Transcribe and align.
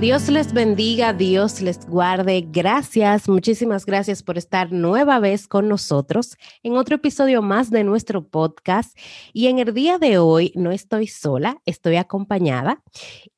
Dios 0.00 0.30
les 0.30 0.54
bendiga, 0.54 1.12
Dios 1.12 1.60
les 1.60 1.86
guarde. 1.86 2.42
Gracias, 2.50 3.28
muchísimas 3.28 3.84
gracias 3.84 4.22
por 4.22 4.38
estar 4.38 4.72
nueva 4.72 5.18
vez 5.18 5.46
con 5.46 5.68
nosotros 5.68 6.38
en 6.62 6.78
otro 6.78 6.96
episodio 6.96 7.42
más 7.42 7.70
de 7.70 7.84
nuestro 7.84 8.26
podcast. 8.26 8.96
Y 9.34 9.48
en 9.48 9.58
el 9.58 9.74
día 9.74 9.98
de 9.98 10.16
hoy 10.16 10.52
no 10.54 10.72
estoy 10.72 11.06
sola, 11.06 11.60
estoy 11.66 11.96
acompañada 11.96 12.82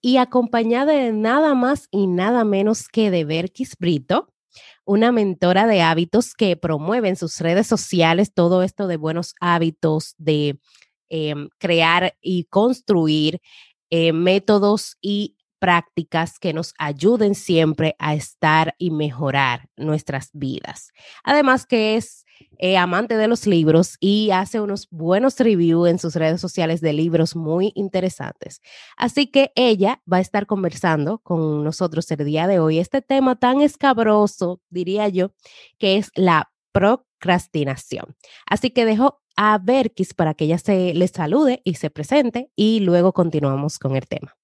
y 0.01 0.19
acompañada 0.19 0.93
de 0.93 1.13
nada 1.13 1.57
más 1.57 1.89
y 1.91 2.07
nada 2.07 2.45
menos 2.45 2.87
que 2.87 3.11
de 3.11 3.25
Berkis 3.25 3.77
Brito, 3.77 4.33
una 4.85 5.11
mentora 5.11 5.67
de 5.67 5.83
hábitos 5.83 6.33
que 6.33 6.57
promueve 6.57 7.09
en 7.09 7.17
sus 7.17 7.41
redes 7.41 7.67
sociales 7.67 8.33
todo 8.33 8.63
esto 8.63 8.87
de 8.87 8.99
buenos 8.99 9.35
hábitos, 9.41 10.15
de 10.17 10.61
em, 11.09 11.49
crear 11.59 12.15
y 12.23 12.45
construir 12.45 13.41
eh, 13.91 14.13
métodos 14.13 14.97
y 15.01 15.37
prácticas 15.63 16.41
que 16.41 16.53
nos 16.53 16.75
ayuden 16.77 17.37
siempre 17.37 17.95
a 18.01 18.17
estar 18.17 18.75
y 18.79 18.91
mejorar 18.91 19.69
nuestras 19.77 20.31
vidas. 20.33 20.91
Además 21.23 21.67
que 21.67 21.95
es 21.95 22.27
eh, 22.59 22.77
amante 22.77 23.17
de 23.17 23.29
los 23.29 23.47
libros 23.47 23.97
y 24.01 24.33
hace 24.33 24.61
unos 24.61 24.89
buenos 24.91 25.39
reviews 25.39 25.89
en 25.89 26.01
sus 26.01 26.17
redes 26.17 26.41
sociales 26.41 26.81
de 26.81 26.93
libros 26.93 27.37
muy 27.37 27.71
interesantes. 27.77 28.61
Así 28.97 29.29
que 29.29 29.53
ella 29.55 30.03
va 30.13 30.17
a 30.17 30.21
estar 30.21 30.47
conversando 30.47 31.19
con 31.19 31.63
nosotros 31.63 32.11
el 32.11 32.25
día 32.25 32.49
de 32.49 32.59
hoy 32.59 32.81
este 32.81 33.01
tema 33.01 33.37
tan 33.37 33.61
escabroso, 33.61 34.61
diría 34.69 35.07
yo, 35.11 35.31
que 35.79 35.97
es 35.97 36.11
la 36.17 36.51
procrastinación. 36.73 38.17
Así 38.47 38.71
que 38.71 38.85
dejo 38.85 39.23
a 39.37 39.59
Berkis 39.59 40.13
para 40.13 40.35
que 40.35 40.47
ella 40.47 40.59
se 40.59 40.93
le 40.93 41.07
salude 41.07 41.63
y 41.63 41.75
se 41.75 41.89
presente 41.89 42.51
y 42.57 42.81
luego 42.81 43.13
continuamos 43.13 43.79
con 43.79 43.95
el 43.95 44.09
tema. 44.09 44.35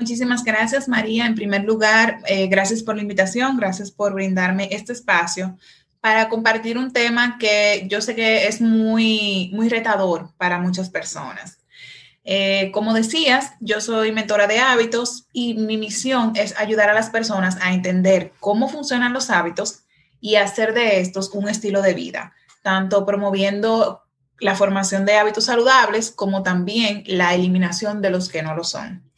Muchísimas 0.00 0.42
gracias, 0.44 0.88
María. 0.88 1.26
En 1.26 1.34
primer 1.34 1.64
lugar, 1.64 2.22
eh, 2.26 2.46
gracias 2.46 2.82
por 2.82 2.96
la 2.96 3.02
invitación, 3.02 3.58
gracias 3.58 3.90
por 3.90 4.14
brindarme 4.14 4.70
este 4.72 4.94
espacio 4.94 5.58
para 6.00 6.30
compartir 6.30 6.78
un 6.78 6.90
tema 6.90 7.36
que 7.38 7.84
yo 7.86 8.00
sé 8.00 8.14
que 8.14 8.46
es 8.46 8.62
muy, 8.62 9.50
muy 9.52 9.68
retador 9.68 10.30
para 10.38 10.58
muchas 10.58 10.88
personas. 10.88 11.58
Eh, 12.24 12.70
como 12.72 12.94
decías, 12.94 13.52
yo 13.60 13.82
soy 13.82 14.10
mentora 14.10 14.46
de 14.46 14.58
hábitos 14.58 15.26
y 15.34 15.52
mi 15.52 15.76
misión 15.76 16.32
es 16.34 16.58
ayudar 16.58 16.88
a 16.88 16.94
las 16.94 17.10
personas 17.10 17.58
a 17.60 17.74
entender 17.74 18.32
cómo 18.40 18.70
funcionan 18.70 19.12
los 19.12 19.28
hábitos 19.28 19.80
y 20.18 20.36
hacer 20.36 20.72
de 20.72 21.00
estos 21.00 21.28
un 21.34 21.46
estilo 21.50 21.82
de 21.82 21.92
vida, 21.92 22.32
tanto 22.62 23.04
promoviendo 23.04 24.02
la 24.38 24.54
formación 24.54 25.04
de 25.04 25.18
hábitos 25.18 25.44
saludables 25.44 26.10
como 26.10 26.42
también 26.42 27.04
la 27.06 27.34
eliminación 27.34 28.00
de 28.00 28.08
los 28.08 28.30
que 28.30 28.42
no 28.42 28.54
lo 28.54 28.64
son. 28.64 29.09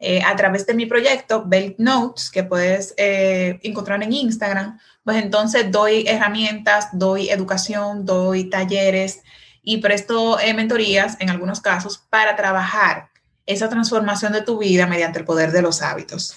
Eh, 0.00 0.22
a 0.22 0.36
través 0.36 0.64
de 0.64 0.74
mi 0.74 0.86
proyecto, 0.86 1.44
Belt 1.44 1.78
Notes, 1.78 2.30
que 2.30 2.44
puedes 2.44 2.94
eh, 2.96 3.58
encontrar 3.62 4.00
en 4.02 4.12
Instagram, 4.12 4.78
pues 5.02 5.22
entonces 5.22 5.70
doy 5.72 6.04
herramientas, 6.06 6.88
doy 6.92 7.30
educación, 7.30 8.04
doy 8.04 8.48
talleres 8.48 9.22
y 9.62 9.78
presto 9.78 10.38
eh, 10.38 10.54
mentorías 10.54 11.16
en 11.20 11.30
algunos 11.30 11.60
casos 11.60 11.98
para 12.10 12.36
trabajar 12.36 13.10
esa 13.44 13.68
transformación 13.68 14.32
de 14.32 14.42
tu 14.42 14.58
vida 14.58 14.86
mediante 14.86 15.18
el 15.18 15.24
poder 15.24 15.50
de 15.50 15.62
los 15.62 15.82
hábitos. 15.82 16.36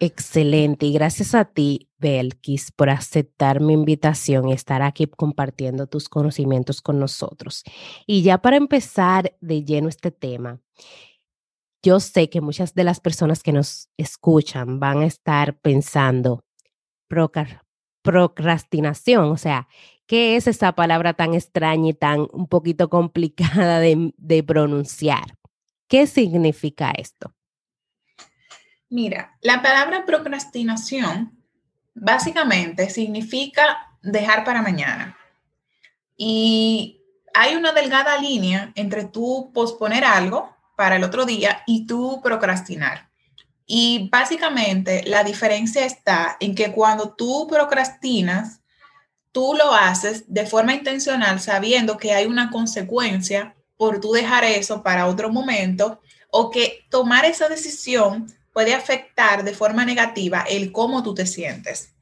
Excelente. 0.00 0.86
Y 0.86 0.94
gracias 0.94 1.34
a 1.34 1.44
ti, 1.44 1.88
Belkis, 1.98 2.72
por 2.72 2.88
aceptar 2.88 3.60
mi 3.60 3.74
invitación 3.74 4.48
y 4.48 4.54
estar 4.54 4.80
aquí 4.80 5.06
compartiendo 5.06 5.86
tus 5.86 6.08
conocimientos 6.08 6.80
con 6.80 6.98
nosotros. 6.98 7.62
Y 8.06 8.22
ya 8.22 8.38
para 8.38 8.56
empezar 8.56 9.36
de 9.42 9.62
lleno 9.62 9.88
este 9.88 10.10
tema, 10.10 10.58
yo 11.82 12.00
sé 12.00 12.28
que 12.28 12.40
muchas 12.40 12.74
de 12.74 12.84
las 12.84 13.00
personas 13.00 13.42
que 13.42 13.52
nos 13.52 13.88
escuchan 13.96 14.80
van 14.80 15.02
a 15.02 15.06
estar 15.06 15.58
pensando 15.58 16.44
procrastinación, 18.02 19.30
o 19.30 19.36
sea, 19.36 19.68
¿qué 20.06 20.36
es 20.36 20.46
esa 20.46 20.72
palabra 20.72 21.14
tan 21.14 21.34
extraña 21.34 21.90
y 21.90 21.94
tan 21.94 22.26
un 22.32 22.46
poquito 22.46 22.88
complicada 22.88 23.80
de, 23.80 24.12
de 24.16 24.42
pronunciar? 24.42 25.36
¿Qué 25.88 26.06
significa 26.06 26.92
esto? 26.92 27.34
Mira, 28.88 29.36
la 29.40 29.62
palabra 29.62 30.04
procrastinación 30.04 31.36
básicamente 31.94 32.90
significa 32.90 33.96
dejar 34.02 34.44
para 34.44 34.62
mañana. 34.62 35.16
Y 36.16 37.02
hay 37.34 37.56
una 37.56 37.72
delgada 37.72 38.18
línea 38.18 38.72
entre 38.74 39.04
tú 39.04 39.50
posponer 39.52 40.04
algo 40.04 40.59
para 40.80 40.96
el 40.96 41.04
otro 41.04 41.26
día 41.26 41.62
y 41.66 41.86
tú 41.86 42.22
procrastinar. 42.22 43.10
Y 43.66 44.08
básicamente 44.10 45.02
la 45.04 45.22
diferencia 45.24 45.84
está 45.84 46.38
en 46.40 46.54
que 46.54 46.72
cuando 46.72 47.12
tú 47.12 47.46
procrastinas, 47.46 48.62
tú 49.30 49.52
lo 49.58 49.74
haces 49.74 50.24
de 50.26 50.46
forma 50.46 50.72
intencional 50.72 51.38
sabiendo 51.38 51.98
que 51.98 52.14
hay 52.14 52.24
una 52.24 52.48
consecuencia 52.48 53.54
por 53.76 54.00
tú 54.00 54.12
dejar 54.12 54.42
eso 54.44 54.82
para 54.82 55.06
otro 55.06 55.28
momento 55.30 56.00
o 56.30 56.50
que 56.50 56.86
tomar 56.88 57.26
esa 57.26 57.50
decisión 57.50 58.34
puede 58.54 58.72
afectar 58.72 59.44
de 59.44 59.52
forma 59.52 59.84
negativa 59.84 60.46
el 60.48 60.72
cómo 60.72 61.02
tú 61.02 61.12
te 61.12 61.26
sientes. 61.26 61.92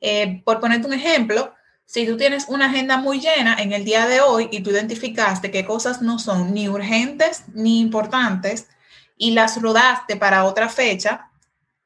Eh, 0.00 0.40
por 0.42 0.58
ponerte 0.58 0.86
un 0.86 0.94
ejemplo, 0.94 1.52
si 1.86 2.04
tú 2.04 2.16
tienes 2.16 2.46
una 2.48 2.66
agenda 2.66 2.98
muy 2.98 3.20
llena 3.20 3.56
en 3.58 3.72
el 3.72 3.84
día 3.84 4.06
de 4.06 4.20
hoy 4.20 4.48
y 4.50 4.60
tú 4.60 4.70
identificaste 4.70 5.52
qué 5.52 5.64
cosas 5.64 6.02
no 6.02 6.18
son 6.18 6.52
ni 6.52 6.68
urgentes 6.68 7.44
ni 7.54 7.80
importantes 7.80 8.66
y 9.16 9.30
las 9.30 9.62
rodaste 9.62 10.16
para 10.16 10.44
otra 10.44 10.68
fecha, 10.68 11.30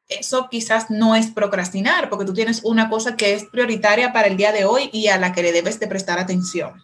eso 0.08 0.48
quizás 0.50 0.90
no 0.90 1.14
es 1.14 1.30
procrastinar, 1.30 2.08
porque 2.08 2.24
tú 2.24 2.34
tienes 2.34 2.62
una 2.64 2.88
cosa 2.88 3.16
que 3.16 3.34
es 3.34 3.44
prioritaria 3.44 4.12
para 4.12 4.26
el 4.26 4.36
día 4.36 4.52
de 4.52 4.64
hoy 4.64 4.90
y 4.92 5.08
a 5.08 5.18
la 5.18 5.32
que 5.32 5.42
le 5.42 5.52
debes 5.52 5.78
de 5.78 5.86
prestar 5.86 6.18
atención. 6.18 6.82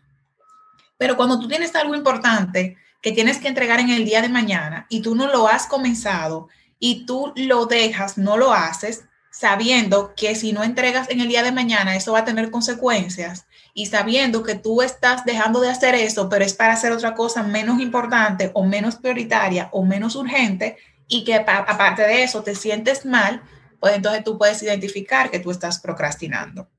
Pero 0.98 1.16
cuando 1.16 1.40
tú 1.40 1.48
tienes 1.48 1.74
algo 1.74 1.94
importante 1.94 2.76
que 3.02 3.12
tienes 3.12 3.38
que 3.38 3.48
entregar 3.48 3.80
en 3.80 3.90
el 3.90 4.04
día 4.04 4.22
de 4.22 4.28
mañana 4.28 4.86
y 4.88 5.00
tú 5.00 5.14
no 5.14 5.26
lo 5.26 5.48
has 5.48 5.66
comenzado 5.66 6.48
y 6.78 7.06
tú 7.06 7.32
lo 7.34 7.66
dejas, 7.66 8.18
no 8.18 8.36
lo 8.36 8.52
haces, 8.52 9.04
sabiendo 9.38 10.14
que 10.16 10.34
si 10.34 10.54
no 10.54 10.64
entregas 10.64 11.10
en 11.10 11.20
el 11.20 11.28
día 11.28 11.42
de 11.42 11.52
mañana, 11.52 11.94
eso 11.94 12.12
va 12.12 12.20
a 12.20 12.24
tener 12.24 12.50
consecuencias 12.50 13.46
y 13.74 13.84
sabiendo 13.84 14.42
que 14.42 14.54
tú 14.54 14.80
estás 14.80 15.26
dejando 15.26 15.60
de 15.60 15.68
hacer 15.68 15.94
eso, 15.94 16.30
pero 16.30 16.42
es 16.42 16.54
para 16.54 16.72
hacer 16.72 16.90
otra 16.90 17.14
cosa 17.14 17.42
menos 17.42 17.78
importante 17.78 18.50
o 18.54 18.64
menos 18.64 18.96
prioritaria 18.96 19.68
o 19.72 19.84
menos 19.84 20.16
urgente 20.16 20.78
y 21.06 21.22
que 21.24 21.34
aparte 21.34 22.00
de 22.00 22.22
eso 22.22 22.42
te 22.42 22.54
sientes 22.54 23.04
mal, 23.04 23.42
pues 23.78 23.94
entonces 23.94 24.24
tú 24.24 24.38
puedes 24.38 24.62
identificar 24.62 25.30
que 25.30 25.38
tú 25.38 25.50
estás 25.50 25.80
procrastinando. 25.80 26.70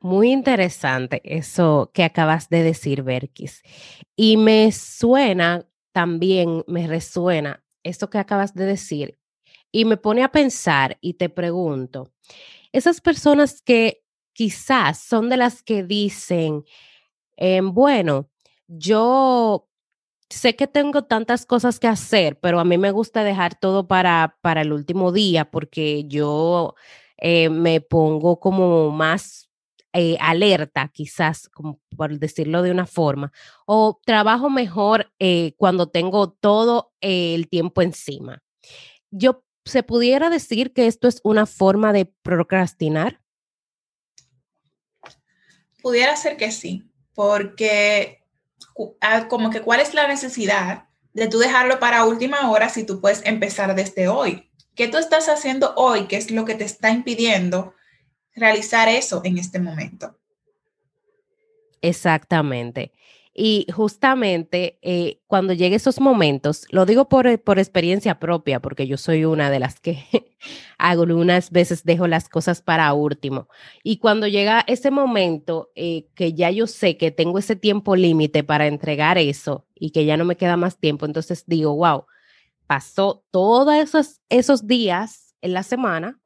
Muy 0.00 0.30
interesante 0.30 1.22
eso 1.24 1.90
que 1.94 2.04
acabas 2.04 2.50
de 2.50 2.62
decir, 2.62 3.02
Berkis. 3.02 3.62
Y 4.16 4.36
me 4.36 4.70
suena 4.70 5.66
también, 5.92 6.62
me 6.66 6.86
resuena 6.86 7.64
esto 7.82 8.10
que 8.10 8.18
acabas 8.18 8.52
de 8.52 8.66
decir 8.66 9.19
y 9.72 9.84
me 9.84 9.96
pone 9.96 10.22
a 10.22 10.32
pensar 10.32 10.98
y 11.00 11.14
te 11.14 11.28
pregunto, 11.28 12.12
esas 12.72 13.00
personas 13.00 13.62
que 13.62 14.02
quizás 14.32 14.98
son 14.98 15.28
de 15.28 15.36
las 15.36 15.62
que 15.62 15.82
dicen, 15.84 16.64
em, 17.36 17.72
bueno, 17.72 18.28
yo 18.68 19.68
sé 20.30 20.56
que 20.56 20.66
tengo 20.66 21.04
tantas 21.04 21.44
cosas 21.46 21.80
que 21.80 21.88
hacer, 21.88 22.38
pero 22.38 22.60
a 22.60 22.64
mí 22.64 22.78
me 22.78 22.92
gusta 22.92 23.24
dejar 23.24 23.58
todo 23.58 23.88
para, 23.88 24.38
para 24.42 24.62
el 24.62 24.72
último 24.72 25.12
día 25.12 25.50
porque 25.50 26.04
yo 26.06 26.74
eh, 27.18 27.50
me 27.50 27.80
pongo 27.80 28.38
como 28.40 28.90
más 28.90 29.50
eh, 29.92 30.16
alerta, 30.20 30.88
quizás, 30.88 31.50
por 31.96 32.18
decirlo 32.18 32.62
de 32.62 32.70
una 32.70 32.86
forma, 32.86 33.32
o 33.66 34.00
trabajo 34.04 34.48
mejor 34.48 35.12
eh, 35.18 35.54
cuando 35.56 35.88
tengo 35.88 36.30
todo 36.30 36.92
el 37.00 37.48
tiempo 37.48 37.82
encima. 37.82 38.40
Yo 39.10 39.42
¿se 39.70 39.82
pudiera 39.82 40.30
decir 40.30 40.72
que 40.72 40.86
esto 40.86 41.08
es 41.08 41.20
una 41.24 41.46
forma 41.46 41.92
de 41.92 42.06
procrastinar? 42.06 43.20
Pudiera 45.82 46.14
ser 46.16 46.36
que 46.36 46.52
sí, 46.52 46.90
porque 47.14 48.22
ah, 49.00 49.28
como 49.28 49.50
que 49.50 49.62
cuál 49.62 49.80
es 49.80 49.94
la 49.94 50.06
necesidad 50.06 50.88
de 51.12 51.26
tú 51.26 51.38
dejarlo 51.38 51.78
para 51.80 52.04
última 52.04 52.50
hora 52.50 52.68
si 52.68 52.84
tú 52.84 53.00
puedes 53.00 53.24
empezar 53.24 53.74
desde 53.74 54.08
hoy. 54.08 54.50
¿Qué 54.74 54.88
tú 54.88 54.98
estás 54.98 55.28
haciendo 55.28 55.74
hoy? 55.76 56.06
¿Qué 56.06 56.16
es 56.16 56.30
lo 56.30 56.44
que 56.44 56.54
te 56.54 56.64
está 56.64 56.90
impidiendo 56.90 57.74
realizar 58.34 58.88
eso 58.88 59.22
en 59.24 59.38
este 59.38 59.58
momento? 59.58 60.18
Exactamente. 61.82 62.92
Y 63.32 63.66
justamente 63.72 64.78
eh, 64.82 65.20
cuando 65.28 65.52
lleguen 65.52 65.74
esos 65.74 66.00
momentos, 66.00 66.66
lo 66.70 66.84
digo 66.84 67.08
por, 67.08 67.40
por, 67.40 67.60
experiencia 67.60 68.18
propia, 68.18 68.60
porque 68.60 68.88
yo 68.88 68.96
soy 68.96 69.24
una 69.24 69.50
de 69.50 69.60
las 69.60 69.78
que 69.78 70.04
algunas 70.78 71.50
veces 71.50 71.84
dejo 71.84 72.08
las 72.08 72.28
cosas 72.28 72.60
para 72.60 72.92
último. 72.92 73.48
Y 73.84 73.98
cuando 73.98 74.26
llega 74.26 74.64
ese 74.66 74.90
momento 74.90 75.70
eh, 75.76 76.08
que 76.14 76.32
ya 76.34 76.50
yo 76.50 76.66
sé 76.66 76.96
que 76.96 77.12
tengo 77.12 77.38
ese 77.38 77.54
tiempo 77.54 77.94
límite 77.94 78.42
para 78.42 78.66
entregar 78.66 79.16
eso 79.16 79.64
y 79.76 79.90
que 79.90 80.04
ya 80.04 80.16
no 80.16 80.24
me 80.24 80.36
queda 80.36 80.56
más 80.56 80.78
tiempo, 80.78 81.06
entonces 81.06 81.44
digo, 81.46 81.76
wow, 81.76 82.06
pasó 82.66 83.24
todos 83.30 83.74
esos, 83.74 84.20
esos 84.28 84.66
días 84.66 85.34
en 85.40 85.52
la 85.52 85.62
semana 85.62 86.20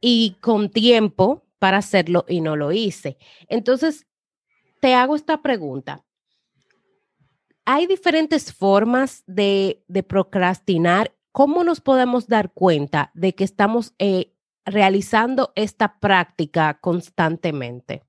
y 0.00 0.36
con 0.40 0.70
tiempo 0.70 1.44
para 1.60 1.78
hacerlo 1.78 2.24
y 2.28 2.40
no 2.40 2.56
lo 2.56 2.72
hice. 2.72 3.18
Entonces, 3.48 4.06
te 4.80 4.94
hago 4.94 5.14
esta 5.16 5.42
pregunta. 5.42 6.04
Hay 7.64 7.86
diferentes 7.86 8.52
formas 8.52 9.22
de, 9.26 9.84
de 9.86 10.02
procrastinar. 10.02 11.14
¿Cómo 11.32 11.62
nos 11.62 11.80
podemos 11.80 12.26
dar 12.26 12.52
cuenta 12.52 13.10
de 13.14 13.34
que 13.34 13.44
estamos 13.44 13.94
eh, 13.98 14.32
realizando 14.64 15.52
esta 15.54 16.00
práctica 16.00 16.78
constantemente? 16.80 18.02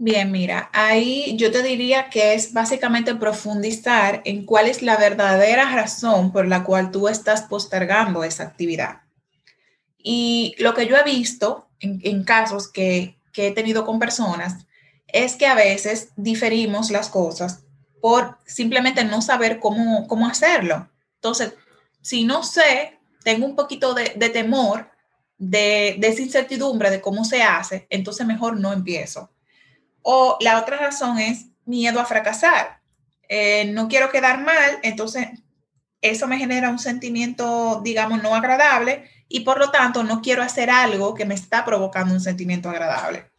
Bien, 0.00 0.30
mira, 0.30 0.70
ahí 0.72 1.36
yo 1.36 1.50
te 1.50 1.60
diría 1.60 2.08
que 2.08 2.34
es 2.34 2.52
básicamente 2.52 3.16
profundizar 3.16 4.22
en 4.24 4.46
cuál 4.46 4.68
es 4.68 4.80
la 4.80 4.96
verdadera 4.96 5.74
razón 5.74 6.30
por 6.30 6.46
la 6.46 6.62
cual 6.62 6.92
tú 6.92 7.08
estás 7.08 7.42
postergando 7.42 8.22
esa 8.22 8.44
actividad. 8.44 9.00
Y 9.98 10.54
lo 10.58 10.72
que 10.74 10.86
yo 10.86 10.96
he 10.96 11.02
visto 11.02 11.68
en, 11.80 12.22
casos 12.22 12.70
que, 12.70 13.17
he 13.34 13.50
tenido 13.52 13.84
con 13.84 13.98
personas 13.98 14.66
es 15.06 15.36
que 15.36 15.46
a 15.46 15.54
veces 15.54 16.10
diferimos 16.16 16.90
las 16.90 17.08
cosas 17.08 17.64
por 18.00 18.38
simplemente 18.46 19.04
no 19.04 19.22
saber 19.22 19.58
cómo, 19.58 20.06
cómo 20.06 20.26
hacerlo. 20.26 20.88
Entonces, 21.14 21.54
si 22.00 22.24
no 22.24 22.42
sé, 22.42 22.98
tengo 23.24 23.46
un 23.46 23.56
poquito 23.56 23.94
de, 23.94 24.10
temor, 24.30 24.90
de, 25.36 25.96
de 25.98 26.08
esa 26.08 26.22
incertidumbre 26.22 26.90
de 26.90 27.00
cómo 27.00 27.24
se 27.24 27.42
hace, 27.42 27.86
entonces 27.90 28.26
mejor 28.26 28.58
no 28.60 28.72
empiezo. 28.72 29.30
O 30.02 30.36
la 30.40 30.60
otra 30.60 30.76
razón 30.78 31.18
es 31.18 31.46
miedo 31.64 32.00
a 32.00 32.06
fracasar. 32.06 32.80
Eh, 33.28 33.66
no 33.66 33.88
quiero 33.88 34.10
quedar 34.10 34.42
mal, 34.42 34.78
entonces 34.82 35.28
eso 36.00 36.26
me 36.26 36.38
genera 36.38 36.70
un 36.70 36.78
sentimiento, 36.78 37.80
digamos, 37.82 38.22
no 38.22 38.34
agradable 38.34 39.10
y 39.28 39.40
por 39.40 39.58
lo 39.58 39.70
tanto 39.70 40.02
no 40.02 40.22
quiero 40.22 40.42
hacer 40.42 40.70
algo 40.70 41.14
que 41.14 41.24
me 41.24 41.34
está 41.34 41.64
provocando 41.64 42.14
un 42.14 42.20
sentimiento 42.20 42.70
agradable. 42.70 43.30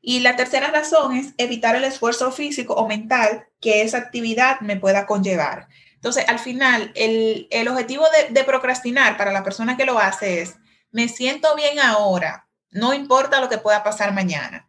Y 0.00 0.20
la 0.20 0.36
tercera 0.36 0.70
razón 0.70 1.16
es 1.16 1.34
evitar 1.36 1.74
el 1.74 1.84
esfuerzo 1.84 2.30
físico 2.30 2.74
o 2.74 2.86
mental 2.86 3.48
que 3.60 3.82
esa 3.82 3.98
actividad 3.98 4.60
me 4.60 4.76
pueda 4.76 5.06
conllevar. 5.06 5.66
Entonces, 5.94 6.24
al 6.28 6.38
final, 6.38 6.92
el, 6.94 7.68
objetivo 7.68 8.04
de, 8.10 8.32
de, 8.32 8.44
procrastinar 8.44 9.16
para 9.16 9.32
la 9.32 9.42
persona 9.42 9.76
que 9.76 9.86
lo 9.86 9.98
hace 9.98 10.42
es, 10.42 10.54
me 10.92 11.08
siento 11.08 11.56
bien 11.56 11.80
ahora, 11.80 12.46
no 12.70 12.94
importa 12.94 13.40
lo 13.40 13.48
que 13.48 13.58
pueda 13.58 13.82
pasar 13.82 14.14
mañana. 14.14 14.68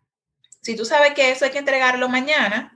Si 0.61 0.75
tú 0.75 0.85
sabes 0.85 1.13
que 1.13 1.29
eso 1.29 1.45
hay 1.45 1.51
que 1.51 1.59
entregarlo 1.59 2.09
mañana, 2.09 2.75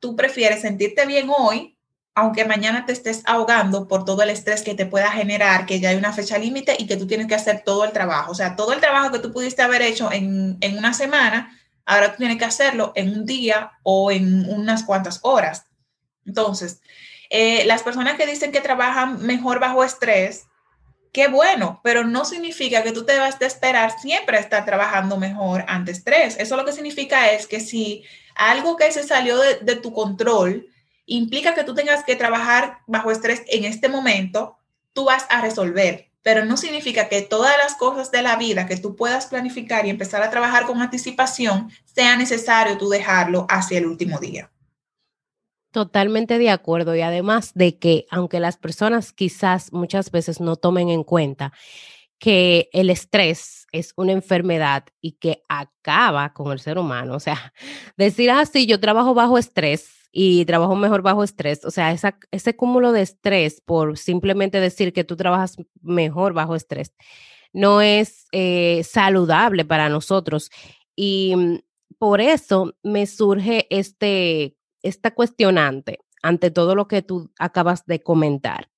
tú 0.00 0.16
prefieres 0.16 0.62
sentirte 0.62 1.06
bien 1.06 1.30
hoy 1.30 1.77
aunque 2.18 2.44
mañana 2.44 2.84
te 2.84 2.92
estés 2.92 3.22
ahogando 3.26 3.86
por 3.86 4.04
todo 4.04 4.22
el 4.22 4.30
estrés 4.30 4.62
que 4.62 4.74
te 4.74 4.86
pueda 4.86 5.10
generar, 5.10 5.66
que 5.66 5.78
ya 5.78 5.90
hay 5.90 5.96
una 5.96 6.12
fecha 6.12 6.36
límite 6.36 6.74
y 6.76 6.88
que 6.88 6.96
tú 6.96 7.06
tienes 7.06 7.28
que 7.28 7.36
hacer 7.36 7.62
todo 7.64 7.84
el 7.84 7.92
trabajo. 7.92 8.32
O 8.32 8.34
sea, 8.34 8.56
todo 8.56 8.72
el 8.72 8.80
trabajo 8.80 9.12
que 9.12 9.20
tú 9.20 9.32
pudiste 9.32 9.62
haber 9.62 9.82
hecho 9.82 10.10
en, 10.10 10.58
una 10.76 10.92
semana, 10.94 11.56
ahora 11.86 12.10
tú 12.10 12.18
tienes 12.18 12.38
que 12.38 12.44
hacerlo 12.44 12.92
en 12.96 13.10
un 13.10 13.24
día 13.24 13.70
o 13.84 14.10
en 14.10 14.50
unas 14.50 14.82
cuantas 14.82 15.20
horas. 15.22 15.66
Entonces, 16.26 16.80
eh, 17.30 17.64
las 17.66 17.84
personas 17.84 18.16
que 18.16 18.26
dicen 18.26 18.50
que 18.50 18.60
trabajan 18.60 19.24
mejor 19.24 19.60
bajo 19.60 19.84
estrés, 19.84 20.46
qué 21.12 21.28
bueno, 21.28 21.80
pero 21.84 22.02
no 22.02 22.24
significa 22.24 22.82
que 22.82 22.92
tú 22.92 23.04
te 23.04 23.16
vas 23.16 23.40
a 23.40 23.46
esperar 23.46 23.92
siempre 24.00 24.38
a 24.38 24.40
estar 24.40 24.64
trabajando 24.64 25.18
mejor 25.18 25.64
ante 25.68 25.92
estrés. 25.92 26.36
Eso 26.40 26.56
lo 26.56 26.64
que 26.64 26.72
significa 26.72 27.30
es 27.30 27.46
que 27.46 27.60
si 27.60 28.02
algo 28.34 28.76
que 28.76 28.90
se 28.90 29.04
salió 29.04 29.38
de, 29.38 29.60
de 29.60 29.76
tu 29.76 29.92
control, 29.92 30.66
implica 31.08 31.54
que 31.54 31.64
tú 31.64 31.74
tengas 31.74 32.04
que 32.04 32.14
trabajar 32.14 32.78
bajo 32.86 33.10
estrés 33.10 33.42
en 33.48 33.64
este 33.64 33.88
momento, 33.88 34.56
tú 34.92 35.06
vas 35.06 35.26
a 35.30 35.40
resolver, 35.40 36.10
pero 36.22 36.44
no 36.44 36.56
significa 36.56 37.08
que 37.08 37.22
todas 37.22 37.56
las 37.58 37.74
cosas 37.74 38.10
de 38.10 38.22
la 38.22 38.36
vida 38.36 38.66
que 38.66 38.76
tú 38.76 38.94
puedas 38.94 39.26
planificar 39.26 39.86
y 39.86 39.90
empezar 39.90 40.22
a 40.22 40.30
trabajar 40.30 40.66
con 40.66 40.80
anticipación, 40.80 41.70
sea 41.84 42.16
necesario 42.16 42.78
tú 42.78 42.88
dejarlo 42.90 43.46
hacia 43.48 43.78
el 43.78 43.86
último 43.86 44.18
día. 44.18 44.50
Totalmente 45.72 46.38
de 46.38 46.50
acuerdo 46.50 46.94
y 46.94 47.00
además 47.00 47.52
de 47.54 47.78
que 47.78 48.06
aunque 48.10 48.40
las 48.40 48.56
personas 48.56 49.12
quizás 49.12 49.72
muchas 49.72 50.10
veces 50.10 50.40
no 50.40 50.56
tomen 50.56 50.88
en 50.88 51.04
cuenta 51.04 51.52
que 52.18 52.68
el 52.72 52.90
estrés 52.90 53.66
es 53.70 53.92
una 53.96 54.12
enfermedad 54.12 54.84
y 55.00 55.12
que 55.12 55.42
acaba 55.48 56.32
con 56.32 56.52
el 56.52 56.58
ser 56.58 56.78
humano, 56.78 57.14
o 57.14 57.20
sea, 57.20 57.52
decir 57.96 58.30
así, 58.30 58.66
yo 58.66 58.80
trabajo 58.80 59.14
bajo 59.14 59.38
estrés 59.38 59.97
y 60.12 60.44
trabajo 60.44 60.74
mejor 60.76 61.02
bajo 61.02 61.24
estrés. 61.24 61.64
O 61.64 61.70
sea, 61.70 61.94
ese 62.30 62.56
cúmulo 62.56 62.92
de 62.92 63.02
estrés 63.02 63.60
por 63.60 63.98
simplemente 63.98 64.60
decir 64.60 64.92
que 64.92 65.04
tú 65.04 65.16
trabajas 65.16 65.56
mejor 65.82 66.32
bajo 66.32 66.54
estrés 66.54 66.92
no 67.52 67.80
es 67.80 68.26
eh, 68.32 68.82
saludable 68.84 69.64
para 69.64 69.88
nosotros. 69.88 70.50
Y 70.94 71.34
mm, 71.36 71.58
por 71.98 72.20
eso 72.20 72.74
me 72.82 73.06
surge 73.06 73.66
este, 73.70 74.56
esta 74.82 75.14
cuestionante 75.14 75.98
ante 76.22 76.50
todo 76.50 76.74
lo 76.74 76.88
que 76.88 77.02
tú 77.02 77.30
acabas 77.38 77.86
de 77.86 78.02
comentar. 78.02 78.68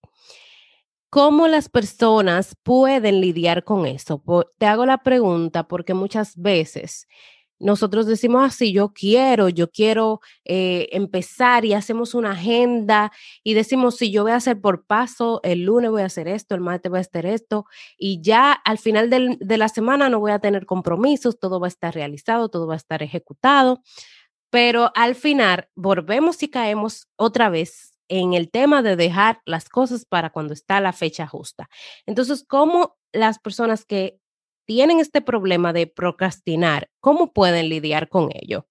¿Cómo 1.11 1.49
las 1.49 1.69
personas 1.69 2.57
pueden 2.63 3.21
lidiar 3.21 3.65
con 3.65 3.85
eso? 3.87 4.23
Te 4.59 4.67
hago 4.67 4.87
la 4.87 4.99
pregunta 4.99 5.67
porque 5.67 5.93
muchas 5.93 6.37
veces 6.37 7.09
nosotros 7.61 8.07
decimos 8.07 8.43
así, 8.43 8.73
yo 8.73 8.93
quiero, 8.93 9.49
yo 9.51 9.71
quiero 9.71 10.21
eh, 10.45 10.89
empezar 10.93 11.65
y 11.65 11.75
hacemos 11.75 12.15
una 12.15 12.33
agenda 12.33 13.13
y 13.45 13.55
decimos, 13.55 13.97
si 13.97 14.11
yo 14.11 14.23
voy 14.23 14.33
a 14.33 14.37
hacer 14.37 14.61
por 14.61 14.87
paso, 14.87 15.41
el 15.45 15.65
lunes 15.65 15.91
voy 15.91 16.03
a 16.03 16.07
hacer 16.07 16.27
esto, 16.27 16.55
el 16.55 16.63
martes 16.63 16.91
voy 16.91 16.99
a 16.99 17.03
hacer 17.03 17.27
esto 17.27 17.67
y 17.99 18.21
ya 18.23 18.53
al 18.53 18.79
final 18.79 19.11
de 19.11 19.57
la 19.59 19.69
semana 19.69 20.09
no 20.09 20.21
voy 20.21 20.33
a 20.33 20.39
tener 20.39 20.65
compromisos, 20.67 21.39
todo 21.39 21.61
va 21.61 21.67
a 21.67 21.69
estar 21.69 21.95
realizado, 21.95 22.49
todo 22.49 22.67
va 22.67 22.75
a 22.75 22.79
estar 22.79 23.03
ejecutado, 23.03 23.83
pero 24.51 24.91
al 24.95 25.15
final 25.15 25.69
volvemos 25.77 26.43
y 26.43 26.49
caemos 26.49 27.09
otra 27.17 27.51
vez 27.51 27.93
en 28.09 28.35
el 28.35 28.51
tema 28.51 28.83
de 28.83 28.97
dejar 28.97 29.41
las 29.45 29.69
cosas 29.69 30.05
para 30.05 30.31
cuando 30.31 30.53
está 30.53 30.81
la 30.81 30.93
fecha 30.93 31.27
justa. 31.27 31.69
Entonces, 32.07 32.45
¿cómo 32.47 32.97
las 33.13 33.39
personas 33.39 33.85
que 33.85 34.20
tienen 34.71 35.01
este 35.01 35.21
problema 35.21 35.73
de 35.73 35.89
procrastinar, 35.89 36.91
¿cómo 37.01 37.33
pueden 37.33 37.69
lidiar 37.69 38.09
con 38.09 38.29
ello? 38.33 38.69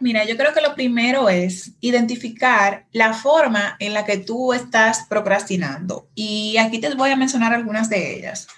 Mira, 0.00 0.24
yo 0.24 0.36
creo 0.36 0.52
que 0.52 0.60
lo 0.60 0.74
primero 0.74 1.28
es 1.28 1.74
identificar 1.80 2.88
la 2.90 3.14
forma 3.14 3.76
en 3.78 3.94
la 3.94 4.04
que 4.04 4.16
tú 4.16 4.52
estás 4.52 5.06
procrastinando. 5.08 6.10
Y 6.16 6.56
aquí 6.56 6.80
te 6.80 6.92
voy 6.96 7.10
a 7.10 7.16
mencionar 7.16 7.54
algunas 7.54 7.88
de 7.88 8.16
ellas. 8.16 8.48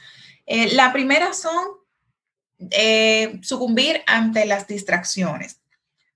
Eh, 0.46 0.72
la 0.72 0.90
primera 0.90 1.34
son 1.34 1.62
eh, 2.70 3.38
sucumbir 3.42 4.00
ante 4.06 4.46
las 4.46 4.66
distracciones. 4.66 5.60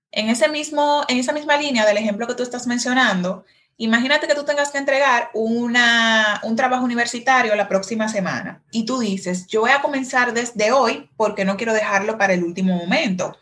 En, 0.09 0.29
ese 0.29 0.49
mismo, 0.49 1.03
en 1.09 1.19
esa 1.19 1.31
misma 1.31 1.57
línea 1.57 1.85
del 1.85 1.97
ejemplo 1.97 2.25
que 2.25 2.33
tú 2.33 2.41
estás 2.41 2.65
mencionando, 2.65 3.45
Imagínate 3.79 4.27
que 4.27 4.33
tú 4.33 4.43
tengas 4.43 4.71
que 4.71 4.79
entregar 4.79 5.29
una, 5.35 6.41
un 6.43 6.55
trabajo 6.55 6.83
universitario 6.83 7.55
la 7.55 7.67
próxima 7.67 8.09
semana 8.09 8.63
y 8.71 8.85
tú 8.85 8.97
dices, 8.97 9.45
yo 9.45 9.61
voy 9.61 9.69
a 9.69 9.83
comenzar 9.83 10.33
desde 10.33 10.71
hoy 10.71 11.09
porque 11.15 11.45
no 11.45 11.57
quiero 11.57 11.73
dejarlo 11.73 12.17
para 12.17 12.33
el 12.33 12.43
último 12.43 12.75
momento, 12.75 13.37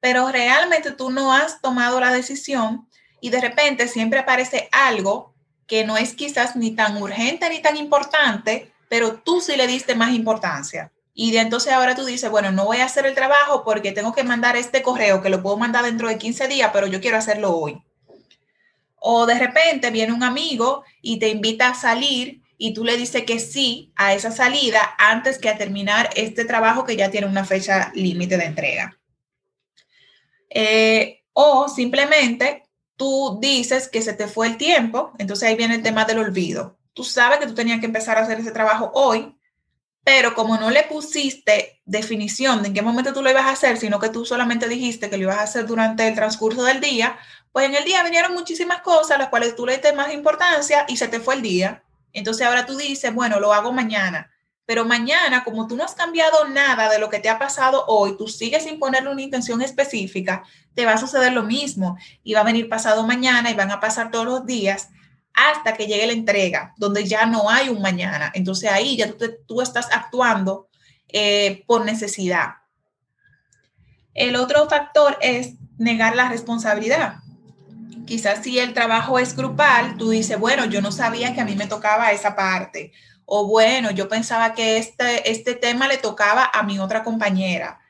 pero 0.00 0.32
realmente 0.32 0.90
tú 0.90 1.10
no 1.10 1.32
has 1.32 1.60
tomado 1.60 2.00
la 2.00 2.12
decisión 2.12 2.88
y 3.20 3.30
de 3.30 3.40
repente 3.40 3.86
siempre 3.86 4.18
aparece 4.18 4.68
algo 4.72 5.34
que 5.68 5.84
no 5.84 5.96
es 5.96 6.14
quizás 6.14 6.56
ni 6.56 6.74
tan 6.74 7.00
urgente 7.00 7.48
ni 7.48 7.60
tan 7.60 7.76
importante, 7.76 8.72
pero 8.88 9.14
tú 9.14 9.40
sí 9.40 9.56
le 9.56 9.68
diste 9.68 9.94
más 9.94 10.12
importancia. 10.12 10.90
Y 11.14 11.30
de 11.30 11.38
entonces 11.38 11.72
ahora 11.72 11.94
tú 11.94 12.04
dices, 12.04 12.30
bueno, 12.30 12.50
no 12.50 12.64
voy 12.64 12.78
a 12.78 12.84
hacer 12.84 13.06
el 13.06 13.14
trabajo 13.14 13.62
porque 13.64 13.92
tengo 13.92 14.12
que 14.12 14.24
mandar 14.24 14.56
este 14.56 14.82
correo 14.82 15.22
que 15.22 15.30
lo 15.30 15.42
puedo 15.42 15.56
mandar 15.56 15.84
dentro 15.84 16.08
de 16.08 16.18
15 16.18 16.48
días, 16.48 16.70
pero 16.72 16.88
yo 16.88 17.00
quiero 17.00 17.16
hacerlo 17.16 17.56
hoy. 17.56 17.82
O 19.08 19.24
de 19.24 19.38
repente 19.38 19.92
viene 19.92 20.12
un 20.12 20.24
amigo 20.24 20.82
y 21.00 21.20
te 21.20 21.28
invita 21.28 21.68
a 21.68 21.74
salir 21.74 22.42
y 22.58 22.74
tú 22.74 22.82
le 22.82 22.96
dices 22.96 23.22
que 23.22 23.38
sí 23.38 23.92
a 23.94 24.14
esa 24.14 24.32
salida 24.32 24.96
antes 24.98 25.38
que 25.38 25.48
a 25.48 25.56
terminar 25.56 26.10
este 26.16 26.44
trabajo 26.44 26.84
que 26.84 26.96
ya 26.96 27.08
tiene 27.08 27.28
una 27.28 27.44
fecha 27.44 27.92
límite 27.94 28.36
de 28.36 28.44
entrega. 28.46 28.98
Eh, 30.50 31.22
o 31.34 31.68
simplemente 31.68 32.64
tú 32.96 33.38
dices 33.40 33.86
que 33.86 34.02
se 34.02 34.12
te 34.12 34.26
fue 34.26 34.48
el 34.48 34.56
tiempo, 34.56 35.12
entonces 35.18 35.48
ahí 35.48 35.54
viene 35.54 35.76
el 35.76 35.84
tema 35.84 36.04
del 36.04 36.18
olvido. 36.18 36.76
Tú 36.92 37.04
sabes 37.04 37.38
que 37.38 37.46
tú 37.46 37.54
tenías 37.54 37.78
que 37.78 37.86
empezar 37.86 38.18
a 38.18 38.22
hacer 38.22 38.40
ese 38.40 38.50
trabajo 38.50 38.90
hoy, 38.92 39.35
pero 40.06 40.34
como 40.34 40.56
no 40.56 40.70
le 40.70 40.84
pusiste 40.84 41.80
definición 41.84 42.62
de 42.62 42.68
en 42.68 42.74
qué 42.74 42.80
momento 42.80 43.12
tú 43.12 43.22
lo 43.22 43.30
ibas 43.30 43.46
a 43.46 43.50
hacer, 43.50 43.76
sino 43.76 43.98
que 43.98 44.08
tú 44.08 44.24
solamente 44.24 44.68
dijiste 44.68 45.10
que 45.10 45.16
lo 45.16 45.24
ibas 45.24 45.38
a 45.38 45.42
hacer 45.42 45.66
durante 45.66 46.06
el 46.06 46.14
transcurso 46.14 46.62
del 46.62 46.80
día, 46.80 47.18
pues 47.50 47.66
en 47.66 47.74
el 47.74 47.82
día 47.84 48.04
vinieron 48.04 48.32
muchísimas 48.32 48.82
cosas, 48.82 49.18
las 49.18 49.30
cuales 49.30 49.56
tú 49.56 49.66
le 49.66 49.72
diste 49.72 49.92
más 49.94 50.14
importancia 50.14 50.84
y 50.86 50.96
se 50.96 51.08
te 51.08 51.18
fue 51.18 51.34
el 51.34 51.42
día. 51.42 51.82
Entonces 52.12 52.46
ahora 52.46 52.66
tú 52.66 52.76
dices, 52.76 53.12
bueno, 53.12 53.40
lo 53.40 53.52
hago 53.52 53.72
mañana. 53.72 54.30
Pero 54.64 54.84
mañana, 54.84 55.42
como 55.42 55.66
tú 55.66 55.74
no 55.74 55.82
has 55.82 55.96
cambiado 55.96 56.46
nada 56.46 56.88
de 56.88 57.00
lo 57.00 57.10
que 57.10 57.18
te 57.18 57.28
ha 57.28 57.40
pasado 57.40 57.84
hoy, 57.88 58.16
tú 58.16 58.28
sigues 58.28 58.62
sin 58.62 58.78
ponerle 58.78 59.10
una 59.10 59.22
intención 59.22 59.60
específica, 59.60 60.44
te 60.76 60.86
va 60.86 60.92
a 60.92 60.98
suceder 60.98 61.32
lo 61.32 61.42
mismo 61.42 61.98
y 62.22 62.34
va 62.34 62.42
a 62.42 62.44
venir 62.44 62.68
pasado 62.68 63.04
mañana 63.04 63.50
y 63.50 63.54
van 63.54 63.72
a 63.72 63.80
pasar 63.80 64.12
todos 64.12 64.24
los 64.24 64.46
días 64.46 64.88
hasta 65.36 65.74
que 65.74 65.86
llegue 65.86 66.06
la 66.06 66.12
entrega, 66.12 66.74
donde 66.76 67.04
ya 67.04 67.26
no 67.26 67.48
hay 67.48 67.68
un 67.68 67.80
mañana. 67.80 68.32
Entonces 68.34 68.70
ahí 68.70 68.96
ya 68.96 69.12
tú, 69.46 69.60
estás 69.60 69.88
actuando 69.92 70.68
eh, 71.08 71.62
por 71.66 71.84
necesidad. 71.84 72.54
El 74.14 74.34
otro 74.36 74.68
factor 74.68 75.18
es 75.20 75.54
negar 75.78 76.16
la 76.16 76.28
responsabilidad. 76.28 77.18
Quizás 78.06 78.42
si 78.42 78.58
el 78.58 78.72
trabajo 78.72 79.18
es 79.18 79.36
grupal, 79.36 79.96
tú 79.98 80.10
dices, 80.10 80.38
bueno, 80.38 80.64
yo 80.64 80.80
no 80.80 80.90
sabía 80.90 81.34
que 81.34 81.40
a 81.40 81.44
mí 81.44 81.54
me 81.54 81.66
tocaba 81.66 82.12
esa 82.12 82.34
parte 82.34 82.92
o 83.26 83.46
bueno, 83.46 83.90
yo 83.90 84.08
pensaba 84.08 84.54
que 84.54 84.78
este, 84.78 85.30
este 85.30 85.54
tema 85.54 85.88
le 85.88 85.98
tocaba 85.98 86.48
a 86.52 86.62
mi 86.62 86.78
otra 86.78 87.02
compañera. 87.02 87.80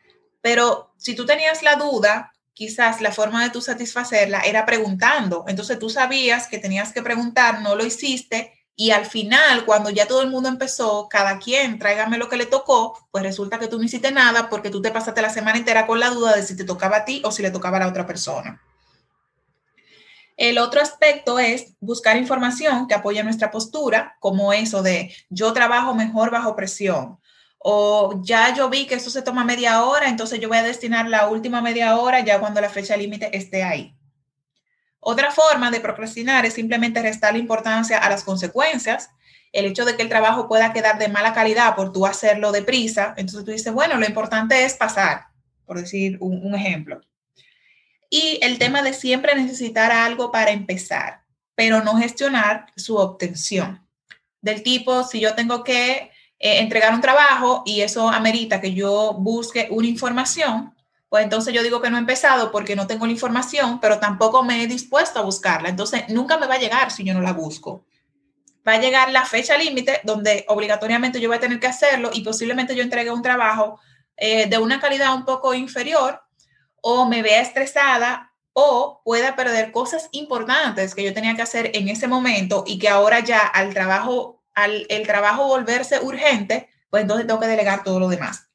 Pero 0.41 0.95
si 0.97 1.15
tú 1.15 1.27
tenías 1.27 1.63
la 1.63 1.77
duda, 1.77 2.33
quizás 2.57 3.03
la 3.03 3.13
forma 3.13 3.45
de 3.45 3.51
tú 3.51 3.61
satisfacerla 3.61 4.41
era 4.41 4.65
preguntando. 4.65 5.45
Entonces 5.47 5.79
tú 5.79 5.91
sabías 5.91 6.49
que 6.49 6.59
tenías 6.59 6.91
que 6.91 7.03
preguntar, 7.03 7.61
no 7.61 7.77
lo 7.77 7.85
hiciste 7.85 8.57
y 8.75 8.91
al 8.91 9.05
final, 9.07 9.65
cuando 9.65 9.91
ya 9.91 10.07
todo 10.07 10.23
el 10.23 10.31
mundo 10.31 10.49
empezó, 10.49 11.07
cada 11.09 11.39
quien 11.39 11.79
tráigame 11.79 12.19
lo 12.19 12.29
que 12.29 12.37
le 12.37 12.47
tocó, 12.47 12.99
pues 13.11 13.25
resulta 13.25 13.59
que 13.59 13.69
tú 13.69 13.79
no 13.79 13.85
hiciste 13.85 14.11
nada 14.11 14.49
porque 14.49 14.71
tú 14.71 14.81
te 14.83 14.91
pasaste 14.91 15.23
la 15.23 15.31
semana 15.31 15.59
entera 15.59 15.87
con 15.87 16.01
la 16.01 16.11
duda 16.11 16.35
de 16.35 16.43
si 16.43 16.57
te 16.57 16.65
tocaba 16.65 16.99
a 16.99 17.05
ti 17.05 17.23
o 17.25 17.31
si 17.31 17.43
le 17.43 17.51
tocaba 17.51 17.77
a 17.77 17.81
la 17.81 17.89
otra 17.89 18.07
persona. 18.07 18.61
El 20.37 20.59
otro 20.59 20.81
aspecto 20.83 21.39
es 21.39 21.75
buscar 21.81 22.17
información 22.17 22.87
que 22.87 22.95
apoye 22.95 23.23
nuestra 23.23 23.51
postura, 23.51 24.17
como 24.19 24.53
eso 24.53 24.83
de 24.83 25.15
yo 25.29 25.55
trabajo 25.55 25.95
mejor 25.95 26.31
bajo 26.31 26.57
presión. 26.57 27.19
O 27.59 28.21
ya 28.23 28.55
yo 28.55 28.69
vi 28.69 28.87
que 28.87 28.95
esto 28.95 29.11
se 29.11 29.23
toma 29.23 29.45
media 29.45 29.83
hora, 29.83 30.09
entonces 30.09 30.41
yo 30.41 30.49
voy 30.49 30.59
a 30.59 30.63
destinar 30.63 31.09
la 31.09 31.29
última 31.29 31.61
media 31.61 31.97
hora 31.97 32.21
ya 32.21 32.39
cuando 32.39 32.61
la 32.61 32.69
fecha 32.71 32.97
límite 32.97 33.37
esté 33.37 33.63
ahí. 33.63 33.97
Otra 35.01 35.31
forma 35.31 35.71
de 35.71 35.81
procrastinar 35.81 36.45
es 36.47 36.55
simplemente 36.55 37.01
restar 37.01 37.33
la 37.33 37.39
importancia 37.39 37.99
a 37.99 38.11
las 38.11 38.25
consecuencias. 38.25 39.11
El 39.53 39.67
hecho 39.67 39.85
de 39.85 39.97
que 39.97 40.03
el 40.03 40.09
trabajo 40.09 40.49
pueda 40.49 40.73
quedar 40.73 40.99
de 40.99 41.09
mala 41.09 41.33
calidad 41.33 41.77
por 41.77 41.93
tú 41.93 42.07
hacerlo 42.07 42.51
deprisa, 42.51 43.15
entonces 43.17 43.45
tú 43.45 43.53
dices, 43.53 43.73
bueno, 43.73 43.97
lo 43.97 44.07
importante 44.07 44.65
es 44.65 44.75
pasar, 44.75 45.27
por 45.65 45.79
decir 45.79 46.19
un, 46.21 46.45
un 46.45 46.55
ejemplo. 46.57 47.01
Y 48.11 48.39
el 48.43 48.59
tema 48.59 48.83
de 48.83 48.93
siempre 48.93 49.35
necesitar 49.35 49.93
algo 49.93 50.31
para 50.31 50.51
empezar, 50.51 51.23
pero 51.55 51.83
no 51.83 51.97
gestionar 51.97 52.67
su 52.77 52.97
obtención. 52.97 53.87
Del 54.41 54.63
tipo, 54.63 55.05
si 55.05 55.21
yo 55.21 55.35
tengo 55.35 55.65
que 55.65 56.11
eh, 56.39 56.59
entregar 56.59 56.95
un 56.95 57.01
trabajo 57.01 57.63
y 57.65 57.81
eso 57.81 58.09
amerita 58.09 58.61
que 58.61 58.75
yo 58.75 59.15
busque 59.15 59.69
una 59.71 59.87
información, 59.87 60.75
pues 61.09 61.25
entonces 61.25 61.55
yo 61.55 61.63
digo 61.63 61.81
que 61.81 61.89
no 61.89 61.97
he 61.97 62.01
empezado 62.01 62.51
porque 62.51 62.77
no 62.77 62.87
tengo 62.87 63.07
la 63.07 63.13
información, 63.13 63.81
pero 63.81 63.99
tampoco 63.99 64.43
me 64.43 64.63
he 64.63 64.67
dispuesto 64.67 65.19
a 65.19 65.23
buscarla. 65.23 65.69
Entonces 65.69 66.09
nunca 66.09 66.37
me 66.37 66.47
va 66.47 66.55
a 66.55 66.59
llegar 66.59 66.91
si 66.91 67.05
yo 67.05 67.15
no 67.15 67.21
la 67.21 67.33
busco. 67.33 67.87
Va 68.67 68.75
a 68.75 68.81
llegar 68.81 69.13
la 69.13 69.25
fecha 69.25 69.57
límite 69.57 70.01
donde 70.03 70.45
obligatoriamente 70.49 71.21
yo 71.21 71.29
voy 71.29 71.37
a 71.37 71.41
tener 71.41 71.61
que 71.61 71.69
hacerlo 71.69 72.11
y 72.13 72.23
posiblemente 72.23 72.75
yo 72.75 72.83
entregue 72.83 73.13
un 73.13 73.23
trabajo 73.23 73.79
eh, 74.17 74.47
de 74.47 74.59
una 74.59 74.81
calidad 74.81 75.15
un 75.15 75.25
poco 75.25 75.55
inferior 75.55 76.23
o 76.83 77.07
me 77.07 77.23
vea 77.23 77.41
estresada 77.41 78.33
o 78.53 79.03
pueda 79.05 79.37
perder 79.37 79.71
cosas 79.71 80.09
importantes 80.13 80.95
que 80.95 81.05
yo 81.05 81.13
tenía 81.13 81.37
que 81.37 81.43
hacer 81.43 81.71
en 81.75 81.89
ese 81.89 82.09
momento 82.09 82.65
y 82.67 82.79
que 82.79 82.89
ahora 82.89 83.21
ya 83.21 83.41
al 83.41 83.75
trabajo, 83.75 84.36
al 84.57 84.87
el 84.89 85.07
trabajo 85.07 85.47
volverse 85.47 86.01
urgente, 86.01 86.69
pues 86.91 87.03
entonces 87.03 87.29
tengo 87.29 87.39
que 87.39 87.47
delegar 87.47 87.85
todo 87.85 88.01
lo 88.01 88.09
demás. 88.09 88.49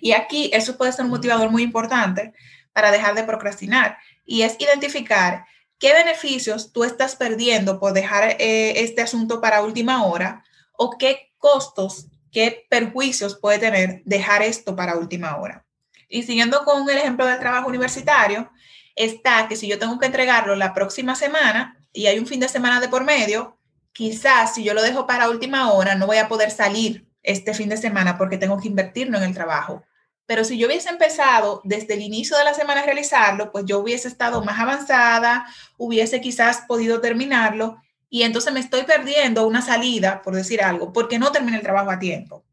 Y 0.00 0.12
aquí 0.12 0.50
eso 0.52 0.76
puede 0.76 0.92
ser 0.92 1.04
un 1.04 1.10
motivador 1.12 1.50
muy 1.50 1.62
importante 1.62 2.32
para 2.72 2.90
dejar 2.90 3.14
de 3.14 3.22
procrastinar 3.22 3.98
y 4.24 4.42
es 4.42 4.56
identificar 4.58 5.44
qué 5.78 5.92
beneficios 5.92 6.72
tú 6.72 6.84
estás 6.84 7.16
perdiendo 7.16 7.78
por 7.78 7.92
dejar 7.92 8.36
eh, 8.38 8.82
este 8.82 9.02
asunto 9.02 9.40
para 9.40 9.62
última 9.62 10.04
hora 10.04 10.44
o 10.72 10.96
qué 10.98 11.32
costos, 11.38 12.06
qué 12.32 12.66
perjuicios 12.70 13.38
puede 13.38 13.58
tener 13.58 14.02
dejar 14.04 14.42
esto 14.42 14.74
para 14.74 14.96
última 14.96 15.36
hora. 15.36 15.66
Y 16.08 16.22
siguiendo 16.22 16.64
con 16.64 16.88
el 16.88 16.98
ejemplo 16.98 17.26
del 17.26 17.38
trabajo 17.38 17.68
universitario, 17.68 18.50
está 18.96 19.48
que 19.48 19.56
si 19.56 19.68
yo 19.68 19.78
tengo 19.78 19.98
que 19.98 20.06
entregarlo 20.06 20.56
la 20.56 20.72
próxima 20.72 21.14
semana 21.14 21.78
y 21.92 22.06
hay 22.06 22.18
un 22.18 22.26
fin 22.26 22.40
de 22.40 22.48
semana 22.48 22.80
de 22.80 22.88
por 22.88 23.04
medio, 23.04 23.58
quizás 23.92 24.54
si 24.54 24.64
yo 24.64 24.74
lo 24.74 24.82
dejo 24.82 25.06
para 25.06 25.30
última 25.30 25.72
hora 25.72 25.94
no 25.94 26.06
voy 26.06 26.18
a 26.18 26.28
poder 26.28 26.50
salir 26.50 27.06
este 27.22 27.54
fin 27.54 27.68
de 27.68 27.76
semana 27.76 28.16
porque 28.16 28.38
tengo 28.38 28.58
que 28.58 28.68
invertirlo 28.68 29.18
en 29.18 29.24
el 29.24 29.34
trabajo. 29.34 29.82
Pero 30.26 30.44
si 30.44 30.58
yo 30.58 30.68
hubiese 30.68 30.88
empezado 30.88 31.60
desde 31.64 31.94
el 31.94 32.02
inicio 32.02 32.36
de 32.36 32.44
la 32.44 32.54
semana 32.54 32.80
a 32.82 32.84
realizarlo, 32.84 33.50
pues 33.50 33.64
yo 33.66 33.80
hubiese 33.80 34.08
estado 34.08 34.44
más 34.44 34.60
avanzada, 34.60 35.46
hubiese 35.76 36.20
quizás 36.20 36.62
podido 36.68 37.00
terminarlo 37.00 37.78
y 38.08 38.22
entonces 38.22 38.52
me 38.52 38.60
estoy 38.60 38.84
perdiendo 38.84 39.46
una 39.46 39.62
salida, 39.62 40.22
por 40.22 40.34
decir 40.34 40.62
algo, 40.62 40.92
porque 40.92 41.18
no 41.18 41.32
terminé 41.32 41.56
el 41.56 41.62
trabajo 41.62 41.90
a 41.90 41.98
tiempo 41.98 42.44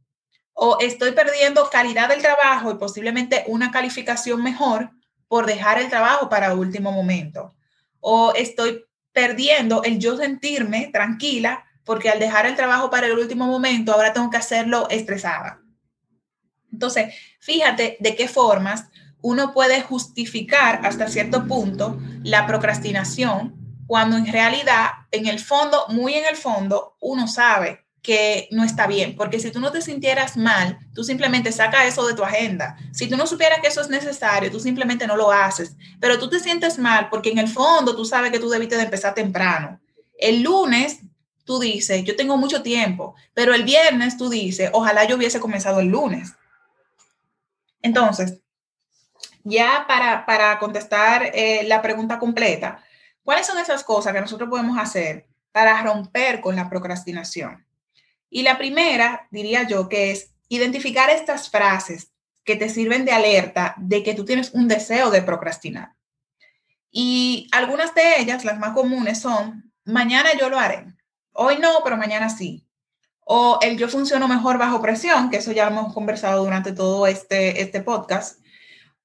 o 0.60 0.80
estoy 0.80 1.12
perdiendo 1.12 1.70
calidad 1.70 2.10
del 2.10 2.24
trabajo 2.24 2.72
y 2.72 2.76
posiblemente 2.76 3.44
una 3.46 3.70
calificación 3.70 4.42
mejor 4.42 4.90
por 5.28 5.46
dejar 5.46 5.80
el 5.80 5.88
trabajo 5.88 6.30
para 6.30 6.56
último 6.56 6.92
momento. 6.92 7.54
O 8.00 8.34
estoy 8.34 8.84
perdiendo 9.18 9.82
el 9.82 9.98
yo 9.98 10.16
sentirme 10.16 10.92
tranquila 10.94 11.66
porque 11.84 12.12
al 12.12 12.20
dejar 12.20 12.46
el 12.46 12.56
trabajo 12.56 12.92
para 12.92 13.08
el 13.08 13.18
último 13.18 13.48
momento 13.48 13.92
ahora 13.92 14.14
tengo 14.14 14.30
que 14.30 14.38
hacerlo 14.38 14.88
estresada. 14.92 15.60
Entonces, 16.72 17.16
fíjate 17.40 17.98
de 18.00 18.16
qué 18.16 18.28
formas 18.28 18.90
uno 19.24 19.56
puede 19.56 19.82
justificar 19.82 20.86
hasta 20.86 21.08
cierto 21.08 21.48
punto 21.48 22.00
la 22.22 22.46
procrastinación 22.46 23.56
cuando 23.88 24.18
en 24.18 24.28
realidad, 24.28 24.90
en 25.10 25.26
el 25.26 25.40
fondo, 25.40 25.86
muy 25.88 26.14
en 26.14 26.28
el 26.28 26.36
fondo, 26.36 26.96
uno 27.00 27.28
sabe 27.28 27.87
que 28.08 28.48
no 28.52 28.64
está 28.64 28.88
bien, 28.88 29.18
porque 29.18 29.38
si 29.38 29.52
tú 29.52 29.60
no 29.60 29.70
te 29.70 29.82
sintieras 29.82 30.38
mal, 30.38 30.80
tú 30.96 31.04
simplemente 31.04 31.52
saca 31.52 31.86
eso 31.86 32.08
de 32.08 32.14
tu 32.14 32.24
agenda. 32.24 32.78
Si 32.94 33.10
tú 33.10 33.18
no 33.18 33.28
supieras 33.28 33.60
que 33.60 33.68
eso 33.68 33.82
es 33.82 33.90
necesario, 33.90 34.50
tú 34.50 34.62
simplemente 34.62 35.06
no 35.06 35.18
lo 35.18 35.30
haces, 35.30 35.76
pero 36.00 36.18
tú 36.18 36.30
te 36.30 36.40
sientes 36.40 36.80
mal 36.80 37.10
porque 37.10 37.32
en 37.32 37.38
el 37.38 37.50
fondo 37.50 37.98
tú 37.98 38.06
sabes 38.06 38.32
que 38.32 38.40
tú 38.40 38.48
debiste 38.48 38.78
de 38.78 38.84
empezar 38.84 39.14
temprano. 39.14 39.82
El 40.18 40.42
lunes 40.42 41.02
tú 41.44 41.60
dices, 41.60 42.06
yo 42.06 42.16
tengo 42.16 42.38
mucho 42.38 42.64
tiempo, 42.64 43.14
pero 43.34 43.54
el 43.54 43.66
viernes 43.66 44.16
tú 44.16 44.30
dices, 44.30 44.70
ojalá 44.72 45.04
yo 45.04 45.18
hubiese 45.18 45.42
comenzado 45.42 45.82
el 45.82 45.88
lunes. 45.88 46.32
Entonces, 47.82 48.40
ya 49.44 49.84
para, 49.86 50.26
para 50.26 50.58
contestar 50.60 51.30
eh, 51.34 51.66
la 51.68 51.82
pregunta 51.82 52.20
completa, 52.20 52.82
¿cuáles 53.22 53.46
son 53.46 53.58
esas 53.58 53.84
cosas 53.84 54.14
que 54.14 54.22
nosotros 54.22 54.50
podemos 54.50 54.78
hacer 54.78 55.28
para 55.52 55.84
romper 55.84 56.40
con 56.40 56.56
la 56.56 56.70
procrastinación? 56.70 57.68
Y 58.30 58.44
la 58.44 58.58
primera, 58.58 59.28
diría 59.32 59.64
yo, 59.64 59.88
que 59.90 60.12
es 60.12 60.32
identificar 60.50 61.10
estas 61.10 61.50
frases 61.50 62.12
que 62.44 62.56
te 62.56 62.70
sirven 62.70 63.06
de 63.06 63.12
alerta 63.12 63.76
de 63.78 64.04
que 64.04 64.14
tú 64.14 64.26
tienes 64.26 64.54
un 64.54 64.68
deseo 64.68 65.12
de 65.12 65.22
procrastinar. 65.22 65.94
Y 66.92 67.50
algunas 67.52 67.94
de 67.94 68.20
ellas, 68.20 68.46
las 68.46 68.58
más 68.58 68.74
comunes, 68.74 69.20
son, 69.20 69.74
mañana 69.84 70.30
yo 70.40 70.50
lo 70.50 70.58
haré. 70.58 70.86
Hoy 71.34 71.58
no, 71.60 71.82
pero 71.84 71.98
mañana 71.98 72.30
sí. 72.30 72.66
O 73.20 73.60
el 73.62 73.78
yo 73.78 73.90
funciono 73.90 74.28
mejor 74.28 74.58
bajo 74.58 74.82
presión, 74.82 75.30
que 75.30 75.38
eso 75.38 75.52
ya 75.52 75.68
hemos 75.68 75.94
conversado 75.94 76.44
durante 76.44 76.72
todo 76.72 77.06
este, 77.06 77.62
este 77.62 77.82
podcast. 77.82 78.40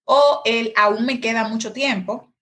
O 0.05 0.43
el 0.45 0.73
aún 0.77 1.05
me 1.05 1.21
queda 1.21 1.49
mucho 1.49 1.73
tiempo. 1.73 2.33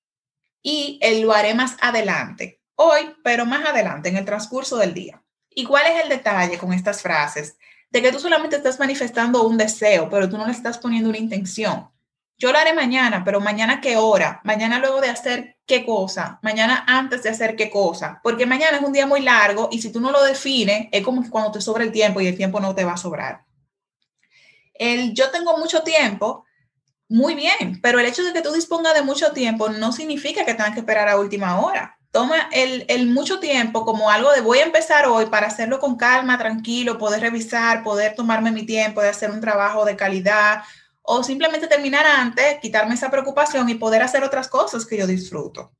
Y 0.62 0.98
el 1.00 1.22
lo 1.22 1.32
haré 1.32 1.54
más 1.54 1.76
adelante. 1.80 2.60
Hoy, 2.74 3.14
pero 3.24 3.46
más 3.46 3.66
adelante, 3.66 4.10
en 4.10 4.18
el 4.18 4.26
transcurso 4.26 4.76
del 4.76 4.92
día. 4.92 5.22
¿Y 5.52 5.64
cuál 5.64 5.86
es 5.86 6.04
el 6.04 6.08
detalle 6.08 6.58
con 6.58 6.72
estas 6.72 7.02
frases? 7.02 7.56
De 7.90 8.00
que 8.00 8.12
tú 8.12 8.20
solamente 8.20 8.56
estás 8.56 8.78
manifestando 8.78 9.42
un 9.42 9.58
deseo, 9.58 10.08
pero 10.08 10.28
tú 10.28 10.38
no 10.38 10.46
le 10.46 10.52
estás 10.52 10.78
poniendo 10.78 11.08
una 11.08 11.18
intención. 11.18 11.88
Yo 12.38 12.52
lo 12.52 12.58
haré 12.58 12.72
mañana, 12.72 13.22
pero 13.24 13.40
mañana 13.40 13.80
qué 13.80 13.96
hora, 13.96 14.40
mañana 14.44 14.78
luego 14.78 15.00
de 15.00 15.10
hacer 15.10 15.58
qué 15.66 15.84
cosa, 15.84 16.38
mañana 16.42 16.84
antes 16.86 17.22
de 17.22 17.28
hacer 17.28 17.54
qué 17.54 17.68
cosa, 17.68 18.20
porque 18.22 18.46
mañana 18.46 18.78
es 18.78 18.82
un 18.82 18.94
día 18.94 19.06
muy 19.06 19.20
largo 19.20 19.68
y 19.70 19.82
si 19.82 19.92
tú 19.92 20.00
no 20.00 20.10
lo 20.10 20.22
defines, 20.22 20.88
es 20.90 21.04
como 21.04 21.28
cuando 21.28 21.52
te 21.52 21.60
sobra 21.60 21.84
el 21.84 21.92
tiempo 21.92 22.20
y 22.20 22.28
el 22.28 22.36
tiempo 22.36 22.58
no 22.58 22.74
te 22.74 22.84
va 22.84 22.92
a 22.92 22.96
sobrar. 22.96 23.44
El 24.72 25.12
yo 25.12 25.30
tengo 25.30 25.58
mucho 25.58 25.82
tiempo, 25.82 26.46
muy 27.08 27.34
bien, 27.34 27.78
pero 27.82 28.00
el 28.00 28.06
hecho 28.06 28.24
de 28.24 28.32
que 28.32 28.40
tú 28.40 28.52
dispongas 28.52 28.94
de 28.94 29.02
mucho 29.02 29.32
tiempo 29.32 29.68
no 29.68 29.92
significa 29.92 30.46
que 30.46 30.54
tengas 30.54 30.72
que 30.72 30.80
esperar 30.80 31.08
a 31.08 31.18
última 31.18 31.60
hora 31.60 31.99
toma 32.10 32.48
el, 32.52 33.06
mucho 33.06 33.38
tiempo 33.38 33.84
como 33.84 34.10
algo 34.10 34.32
de 34.32 34.40
voy 34.40 34.58
a 34.58 34.64
empezar 34.64 35.06
hoy 35.06 35.26
para 35.26 35.46
hacerlo 35.46 35.78
con 35.78 35.96
calma, 35.96 36.38
tranquilo, 36.38 36.98
poder 36.98 37.20
revisar, 37.20 37.82
poder 37.82 38.14
tomarme 38.14 38.50
mi 38.50 38.66
tiempo 38.66 39.00
de 39.00 39.08
hacer 39.08 39.30
un 39.30 39.40
trabajo 39.40 39.84
de 39.84 39.96
calidad 39.96 40.62
o 41.02 41.22
simplemente 41.22 41.66
terminar 41.66 42.06
antes, 42.06 42.58
quitarme 42.60 42.94
esa 42.94 43.10
preocupación 43.10 43.68
y 43.68 43.74
poder 43.74 44.02
hacer 44.02 44.24
otras 44.24 44.48
cosas 44.48 44.84
que 44.84 44.96
yo 44.96 45.06
disfruto. 45.06 45.72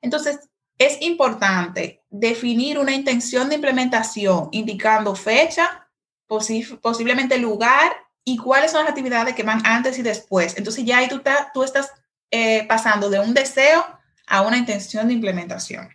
Entonces, 0.00 0.38
es 0.78 1.02
importante 1.02 2.02
definir 2.08 2.78
una 2.78 2.92
intención 2.92 3.48
de 3.48 3.56
implementación 3.56 4.48
indicando 4.52 5.14
fecha, 5.14 5.88
posiblemente 6.26 7.36
lugar 7.36 7.92
y 8.24 8.38
cuáles 8.38 8.70
son 8.70 8.84
las 8.84 8.90
actividades 8.90 9.34
que 9.34 9.42
van 9.42 9.60
antes 9.66 9.98
y 9.98 10.02
después. 10.02 10.56
Entonces 10.56 10.84
ya 10.84 10.98
ahí 10.98 11.08
tú, 11.08 11.20
tú 11.52 11.64
estás 11.64 11.92
eh, 12.30 12.64
pasando 12.66 13.10
de 13.10 13.18
un 13.18 13.34
deseo 13.34 13.84
a 14.30 14.42
una 14.42 14.56
intención 14.56 15.08
de 15.08 15.14
implementación. 15.14 15.90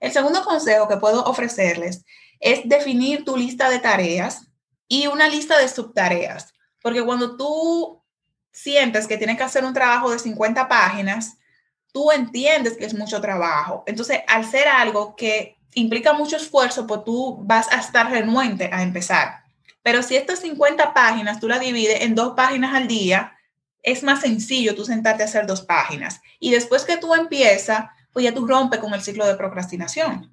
El 0.00 0.12
segundo 0.12 0.44
consejo 0.44 0.88
que 0.88 0.98
puedo 0.98 1.24
ofrecerles 1.24 2.04
es 2.40 2.68
definir 2.68 3.24
tu 3.24 3.36
lista 3.36 3.70
de 3.70 3.78
tareas 3.78 4.48
y 4.88 5.06
una 5.06 5.28
lista 5.28 5.56
de 5.58 5.68
subtareas, 5.68 6.52
porque 6.82 7.02
cuando 7.02 7.36
tú 7.36 8.02
sientes 8.52 9.06
que 9.06 9.16
tienes 9.16 9.36
que 9.36 9.44
hacer 9.44 9.64
un 9.64 9.72
trabajo 9.72 10.10
de 10.10 10.18
50 10.18 10.68
páginas, 10.68 11.38
tú 11.92 12.10
entiendes 12.10 12.76
que 12.76 12.84
es 12.84 12.94
mucho 12.94 13.20
trabajo. 13.20 13.84
Entonces, 13.86 14.20
al 14.26 14.44
ser 14.44 14.68
algo 14.68 15.14
que 15.14 15.56
implica 15.74 16.12
mucho 16.12 16.36
esfuerzo, 16.36 16.86
pues 16.86 17.04
tú 17.04 17.38
vas 17.42 17.70
a 17.70 17.76
estar 17.76 18.10
renuente 18.10 18.70
a 18.72 18.82
empezar. 18.82 19.44
Pero 19.82 20.02
si 20.02 20.16
estas 20.16 20.40
50 20.40 20.92
páginas 20.92 21.38
tú 21.38 21.48
las 21.48 21.60
divides 21.60 22.00
en 22.02 22.16
dos 22.16 22.34
páginas 22.34 22.74
al 22.74 22.88
día, 22.88 23.35
es 23.86 24.02
más 24.02 24.20
sencillo 24.20 24.74
tú 24.74 24.84
sentarte 24.84 25.22
a 25.22 25.26
hacer 25.26 25.46
dos 25.46 25.62
páginas. 25.62 26.20
Y 26.40 26.50
después 26.50 26.84
que 26.84 26.98
tú 26.98 27.14
empiezas, 27.14 27.86
pues 28.12 28.24
ya 28.24 28.34
tú 28.34 28.44
rompes 28.44 28.80
con 28.80 28.92
el 28.92 29.00
ciclo 29.00 29.24
de 29.24 29.36
procrastinación. 29.36 30.30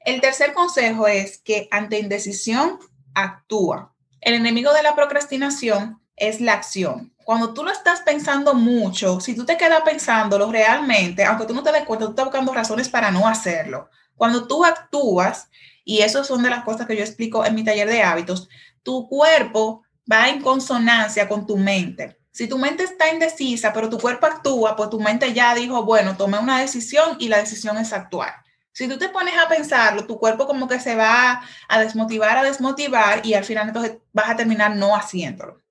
El 0.00 0.22
tercer 0.22 0.54
consejo 0.54 1.06
es 1.06 1.38
que 1.38 1.68
ante 1.70 1.98
indecisión, 1.98 2.78
actúa. 3.14 3.92
El 4.22 4.32
enemigo 4.32 4.72
de 4.72 4.82
la 4.82 4.94
procrastinación 4.94 6.00
es 6.16 6.40
la 6.40 6.54
acción. 6.54 7.12
Cuando 7.24 7.52
tú 7.52 7.64
lo 7.64 7.70
estás 7.70 8.00
pensando 8.00 8.54
mucho, 8.54 9.20
si 9.20 9.36
tú 9.36 9.44
te 9.44 9.58
quedas 9.58 9.82
pensándolo 9.82 10.50
realmente, 10.50 11.22
aunque 11.22 11.44
tú 11.44 11.52
no 11.52 11.62
te 11.62 11.72
des 11.72 11.84
cuenta, 11.84 12.06
tú 12.06 12.12
estás 12.12 12.24
buscando 12.24 12.54
razones 12.54 12.88
para 12.88 13.10
no 13.10 13.28
hacerlo. 13.28 13.90
Cuando 14.14 14.46
tú 14.46 14.64
actúas, 14.64 15.50
y 15.84 16.00
eso 16.00 16.24
son 16.24 16.42
de 16.42 16.50
las 16.50 16.64
cosas 16.64 16.86
que 16.86 16.96
yo 16.96 17.02
explico 17.02 17.44
en 17.44 17.54
mi 17.54 17.62
taller 17.62 17.88
de 17.88 18.02
hábitos, 18.02 18.48
tu 18.82 19.06
cuerpo 19.06 19.82
va 20.10 20.28
en 20.28 20.40
consonancia 20.40 21.28
con 21.28 21.46
tu 21.46 21.56
mente. 21.56 22.18
Si 22.32 22.46
tu 22.48 22.58
mente 22.58 22.84
está 22.84 23.12
indecisa, 23.12 23.72
pero 23.72 23.88
tu 23.88 23.98
cuerpo 23.98 24.26
actúa, 24.26 24.76
pues 24.76 24.90
tu 24.90 25.00
mente 25.00 25.32
ya 25.32 25.54
dijo, 25.54 25.84
bueno, 25.84 26.16
tomé 26.16 26.38
una 26.38 26.60
decisión 26.60 27.16
y 27.18 27.28
la 27.28 27.38
decisión 27.38 27.78
es 27.78 27.92
actuar. 27.92 28.34
Si 28.72 28.86
tú 28.88 28.98
te 28.98 29.08
pones 29.08 29.34
a 29.38 29.48
pensarlo, 29.48 30.06
tu 30.06 30.18
cuerpo 30.18 30.46
como 30.46 30.68
que 30.68 30.78
se 30.78 30.94
va 30.96 31.42
a 31.66 31.80
desmotivar, 31.80 32.36
a 32.36 32.42
desmotivar 32.42 33.24
y 33.24 33.32
al 33.32 33.44
final 33.44 33.68
entonces 33.68 33.96
vas 34.12 34.28
a 34.28 34.36
terminar 34.36 34.76
no 34.76 34.94
haciéndolo. 34.94 35.62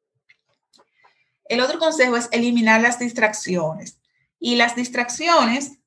El 1.47 1.61
otro 1.61 1.77
consejo 1.77 2.17
es 2.17 2.27
eliminar 2.31 2.81
las 2.81 2.97
distracciones. 2.97 3.99
Y 4.39 4.55
las 4.55 4.75
distracciones 4.75 5.77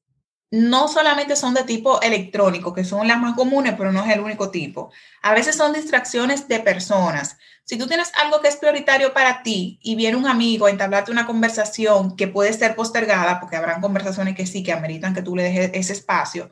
no 0.51 0.89
solamente 0.89 1.37
son 1.37 1.55
de 1.55 1.65
tipo 1.65 2.01
electrónico, 2.01 2.73
que 2.73 2.85
son 2.85 3.07
las 3.07 3.19
más 3.19 3.35
comunes, 3.35 3.75
pero 3.77 3.93
no 3.93 4.05
es 4.05 4.11
el 4.11 4.21
único 4.21 4.51
tipo. 4.51 4.91
A 5.23 5.35
veces 5.35 5.57
son 5.57 5.75
distracciones 5.75 6.49
de 6.49 6.61
personas. 6.61 7.37
Si 7.65 7.77
tú 7.77 7.87
tienes 7.87 8.11
algo 8.23 8.41
que 8.41 8.49
es 8.49 8.57
prioritario 8.57 9.13
para 9.13 9.43
ti 9.43 9.79
y 9.83 9.95
viene 9.95 10.17
un 10.17 10.27
amigo 10.27 10.67
a 10.67 10.71
entablarte 10.71 11.13
una 11.13 11.27
conversación 11.27 12.17
que 12.17 12.29
puede 12.29 12.53
ser 12.55 12.75
postergada, 12.75 13.41
porque 13.41 13.57
habrán 13.57 13.83
conversaciones 13.83 14.35
que 14.35 14.47
sí, 14.47 14.63
que 14.63 14.73
ameritan 14.73 15.15
que 15.15 15.23
tú 15.23 15.37
le 15.37 15.43
dejes 15.43 15.71
ese 15.75 15.93
espacio, 15.93 16.51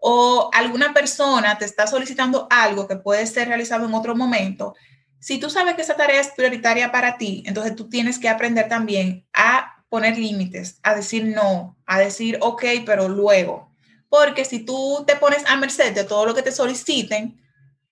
o 0.00 0.50
alguna 0.52 0.92
persona 0.92 1.56
te 1.56 1.64
está 1.64 1.86
solicitando 1.86 2.48
algo 2.50 2.88
que 2.88 2.96
puede 2.96 3.26
ser 3.26 3.48
realizado 3.48 3.86
en 3.86 3.94
otro 3.94 4.16
momento, 4.16 4.74
si 5.20 5.38
tú 5.38 5.50
sabes 5.50 5.74
que 5.74 5.82
esa 5.82 5.96
tarea 5.96 6.20
es 6.20 6.28
prioritaria 6.28 6.92
para 6.92 7.16
ti, 7.16 7.42
entonces 7.46 7.74
tú 7.74 7.88
tienes 7.88 8.18
que 8.18 8.28
aprender 8.28 8.68
también 8.68 9.26
a 9.32 9.75
poner 9.88 10.18
límites, 10.18 10.78
a 10.82 10.94
decir 10.94 11.24
no, 11.26 11.76
a 11.86 11.98
decir 11.98 12.38
ok, 12.40 12.64
pero 12.84 13.08
luego. 13.08 13.70
Porque 14.08 14.44
si 14.44 14.64
tú 14.64 15.04
te 15.06 15.16
pones 15.16 15.44
a 15.46 15.56
merced 15.56 15.94
de 15.94 16.04
todo 16.04 16.26
lo 16.26 16.34
que 16.34 16.42
te 16.42 16.52
soliciten, 16.52 17.40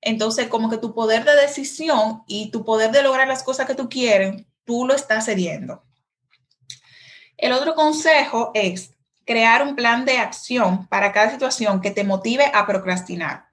entonces 0.00 0.48
como 0.48 0.70
que 0.70 0.78
tu 0.78 0.94
poder 0.94 1.24
de 1.24 1.35
decisión 1.35 2.22
y 2.26 2.50
tu 2.50 2.64
poder 2.64 2.90
de 2.90 3.02
lograr 3.02 3.26
las 3.26 3.42
cosas 3.42 3.66
que 3.66 3.74
tú 3.74 3.88
quieres, 3.88 4.44
tú 4.64 4.87
lo 4.87 4.94
estás 4.94 5.24
cediendo. 5.24 5.83
El 7.37 7.52
otro 7.52 7.74
consejo 7.74 8.50
es 8.54 8.94
crear 9.24 9.62
un 9.62 9.74
plan 9.74 10.04
de 10.04 10.18
acción 10.18 10.87
para 10.88 11.12
cada 11.12 11.30
situación 11.30 11.80
que 11.80 11.90
te 11.90 12.04
motive 12.04 12.50
a 12.52 12.66
procrastinar. 12.66 13.46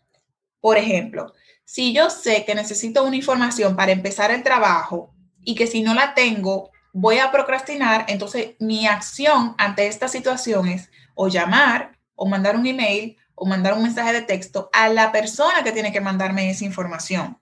Por 0.59 0.77
ejemplo, 0.77 1.33
si 1.65 1.93
yo 1.93 2.09
sé 2.09 2.45
que 2.45 2.55
necesito 2.55 3.03
una 3.03 3.15
información 3.15 3.75
para 3.75 3.91
empezar 3.91 4.31
el 4.31 4.43
trabajo 4.43 5.13
y 5.43 5.55
que 5.55 5.67
si 5.67 5.81
no 5.81 5.93
la 5.93 6.13
tengo, 6.13 6.70
voy 6.93 7.19
a 7.19 7.31
procrastinar, 7.31 8.05
entonces 8.07 8.55
mi 8.59 8.87
acción 8.87 9.55
ante 9.57 9.87
esta 9.87 10.07
situación 10.07 10.67
es 10.67 10.89
o 11.15 11.27
llamar 11.27 11.97
o 12.15 12.27
mandar 12.27 12.55
un 12.55 12.65
email 12.65 13.17
o 13.35 13.45
mandar 13.45 13.73
un 13.73 13.83
mensaje 13.83 14.13
de 14.13 14.21
texto 14.21 14.69
a 14.73 14.89
la 14.89 15.11
persona 15.11 15.63
que 15.63 15.71
tiene 15.71 15.91
que 15.91 16.01
mandarme 16.01 16.49
esa 16.49 16.65
información 16.65 17.37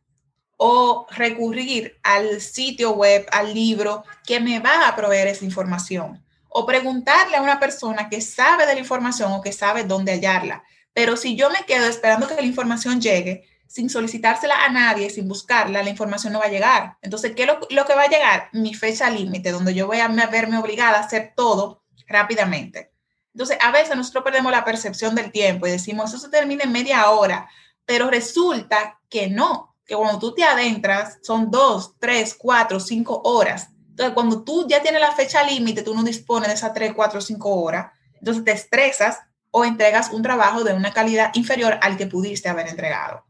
o 0.62 1.08
recurrir 1.12 2.00
al 2.04 2.42
sitio 2.42 2.92
web, 2.92 3.26
al 3.32 3.54
libro 3.54 4.04
que 4.26 4.40
me 4.40 4.60
va 4.60 4.88
a 4.88 4.96
proveer 4.96 5.28
esa 5.28 5.46
información 5.46 6.24
o 6.50 6.66
preguntarle 6.66 7.38
a 7.38 7.42
una 7.42 7.60
persona 7.60 8.10
que 8.10 8.22
sabe 8.22 8.66
de 8.66 8.74
la 8.74 8.80
información 8.80 9.32
o 9.32 9.42
que 9.42 9.54
sabe 9.54 9.84
dónde 9.84 10.14
hallarla. 10.14 10.64
Pero 10.94 11.16
si 11.16 11.36
yo 11.36 11.50
me 11.50 11.64
quedo 11.66 11.86
esperando 11.86 12.28
que 12.28 12.36
la 12.36 12.42
información 12.42 13.00
llegue, 13.00 13.46
sin 13.70 13.88
solicitársela 13.88 14.66
a 14.66 14.70
nadie, 14.70 15.12
sin 15.12 15.28
buscarla, 15.28 15.84
la 15.84 15.92
información 15.92 16.34
no 16.34 16.40
va 16.40 16.46
a 16.46 16.50
llegar. 16.50 16.98
Entonces, 17.04 17.34
¿qué 17.36 17.44
es 17.44 17.50
lo, 17.70 17.86
que 17.86 17.94
va 17.94 18.02
a 18.02 18.10
llegar? 18.10 18.50
Mi 18.52 18.74
fecha 18.74 19.12
límite, 19.12 19.52
donde 19.52 19.76
yo 19.76 19.86
voy 19.86 20.00
a 20.00 20.08
verme 20.08 20.58
obligada 20.58 20.98
a 20.98 21.02
hacer 21.02 21.34
todo 21.36 21.84
rápidamente. 22.08 22.92
Entonces, 23.32 23.60
a 23.62 23.72
veces 23.72 23.96
nosotros 23.96 24.24
perdemos 24.24 24.52
la 24.52 24.66
percepción 24.66 25.14
del 25.14 25.32
tiempo 25.32 25.68
y 25.68 25.72
decimos, 25.72 26.10
eso 26.10 26.18
se 26.18 26.30
termina 26.30 26.64
en 26.64 26.72
media 26.72 27.12
hora, 27.12 27.48
pero 27.86 28.10
resulta 28.10 29.00
que 29.08 29.30
no, 29.30 29.78
que 29.86 29.96
cuando 29.96 30.18
tú 30.18 30.34
te 30.34 30.44
adentras 30.44 31.20
son 31.22 31.52
dos, 31.52 31.94
tres, 32.00 32.34
cuatro, 32.34 32.80
cinco 32.80 33.22
horas. 33.24 33.70
Entonces, 33.92 34.16
cuando 34.16 34.44
tú 34.44 34.68
ya 34.68 34.82
tienes 34.82 35.00
la 35.00 35.12
fecha 35.12 35.44
límite, 35.44 35.84
tú 35.84 35.94
no 35.94 36.02
dispones 36.02 36.50
de 36.50 36.56
esas 36.56 36.74
tres, 36.74 36.94
cuatro, 36.96 37.22
cinco 37.22 37.54
horas, 37.62 37.92
entonces 38.16 38.44
te 38.44 38.52
estresas 38.52 39.20
o 39.52 39.64
entregas 39.64 40.10
un 40.12 40.24
trabajo 40.24 40.64
de 40.64 40.74
una 40.74 40.92
calidad 40.92 41.30
inferior 41.36 41.78
al 41.84 41.98
que 41.98 42.08
pudiste 42.08 42.50
haber 42.50 42.68
entregado. 42.68 43.29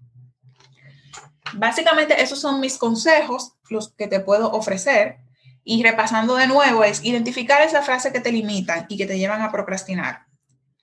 Básicamente 1.54 2.22
esos 2.22 2.40
son 2.40 2.60
mis 2.60 2.78
consejos, 2.78 3.54
los 3.70 3.94
que 3.94 4.08
te 4.08 4.20
puedo 4.20 4.52
ofrecer. 4.52 5.18
Y 5.64 5.84
repasando 5.84 6.36
de 6.36 6.48
nuevo 6.48 6.84
es 6.84 7.04
identificar 7.04 7.62
esas 7.62 7.86
frases 7.86 8.12
que 8.12 8.22
te 8.22 8.32
limitan 8.32 8.86
y 8.90 8.98
que 8.98 9.06
te 9.06 9.18
llevan 9.18 9.42
a 9.42 9.52
procrastinar. 9.52 10.26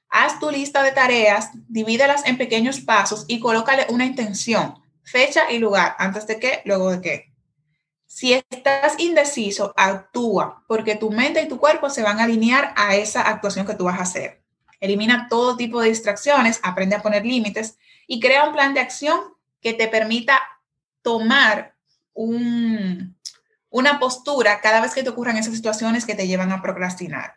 Haz 0.08 0.38
tu 0.38 0.50
lista 0.50 0.82
de 0.82 0.92
tareas, 0.92 1.50
divídelas 1.68 2.26
en 2.26 2.38
pequeños 2.38 2.80
pasos 2.80 3.24
y 3.26 3.40
colócale 3.40 3.86
una 3.90 4.04
intención, 4.04 4.74
fecha 5.02 5.50
y 5.50 5.58
lugar, 5.58 5.96
antes 5.98 6.26
de 6.26 6.38
qué, 6.38 6.62
luego 6.64 6.90
de 6.90 7.00
qué. 7.00 7.32
Si 8.06 8.32
estás 8.32 8.98
indeciso, 8.98 9.74
actúa, 9.76 10.64
porque 10.68 10.94
tu 10.94 11.10
mente 11.10 11.42
y 11.42 11.48
tu 11.48 11.58
cuerpo 11.58 11.90
se 11.90 12.02
van 12.02 12.20
a 12.20 12.24
alinear 12.24 12.72
a 12.76 12.94
esa 12.94 13.22
actuación 13.22 13.66
que 13.66 13.74
tú 13.74 13.84
vas 13.84 13.98
a 13.98 14.02
hacer. 14.02 14.42
Elimina 14.80 15.26
todo 15.28 15.56
tipo 15.56 15.80
de 15.80 15.88
distracciones, 15.88 16.60
aprende 16.62 16.96
a 16.96 17.02
poner 17.02 17.26
límites 17.26 17.76
y 18.06 18.20
crea 18.20 18.44
un 18.44 18.52
plan 18.52 18.74
de 18.74 18.80
acción 18.80 19.18
que 19.60 19.74
te 19.74 19.88
permita 19.88 20.40
tomar 21.06 21.76
una 22.14 24.00
postura 24.00 24.60
cada 24.60 24.80
vez 24.80 24.92
que 24.92 25.04
te 25.04 25.10
ocurran 25.10 25.36
esas 25.36 25.54
situaciones 25.54 26.04
que 26.04 26.16
te 26.16 26.26
llevan 26.26 26.50
a 26.50 26.60
procrastinar. 26.60 27.36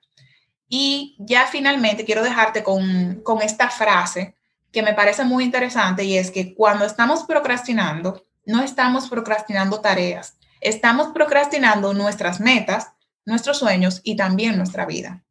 Y 0.68 1.16
ya 1.20 1.46
finalmente 1.46 2.04
quiero 2.04 2.24
dejarte 2.24 2.64
con, 2.64 3.22
con 3.22 3.44
esta 3.44 3.70
frase 3.70 4.36
que 4.72 4.82
me 4.82 4.96
parece 4.96 5.24
muy 5.24 5.44
interesante 5.44 6.04
y 6.04 6.18
es 6.18 6.32
que 6.32 6.56
cuando 6.56 6.84
estamos 6.84 7.26
procrastinando, 7.26 8.26
no 8.44 8.64
estamos 8.64 9.08
procrastinando 9.08 9.82
tareas, 9.82 10.36
estamos 10.62 11.10
procrastinando 11.10 11.94
nuestras 11.94 12.40
metas, 12.40 12.88
nuestros 13.24 13.60
sueños 13.60 14.02
y 14.04 14.16
también 14.16 14.58
nuestra 14.58 14.88
vida. 14.88 15.24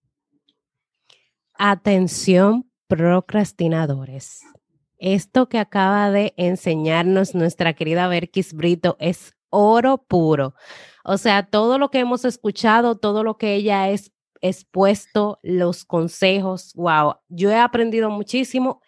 Atención, 1.54 2.70
procrastinadores. 2.86 4.42
Esto 4.98 5.48
que 5.48 5.58
acaba 5.58 6.10
de 6.10 6.34
enseñarnos 6.36 7.34
nuestra 7.34 7.74
querida 7.74 8.08
Berkis 8.08 8.52
Brito 8.52 8.96
es 8.98 9.34
oro 9.50 9.98
puro. 9.98 10.54
O 11.04 11.16
sea, 11.16 11.44
todo 11.44 11.78
lo 11.78 11.90
que 11.90 12.00
hemos 12.00 12.24
escuchado, 12.24 12.96
todo 12.96 13.22
lo 13.22 13.38
que 13.38 13.54
ella 13.54 13.84
ha 13.84 13.90
expuesto, 14.40 15.38
los 15.42 15.84
consejos, 15.84 16.72
wow, 16.74 17.14
yo 17.28 17.50
he 17.50 17.56
aprendido 17.56 18.10
muchísimo 18.10 18.82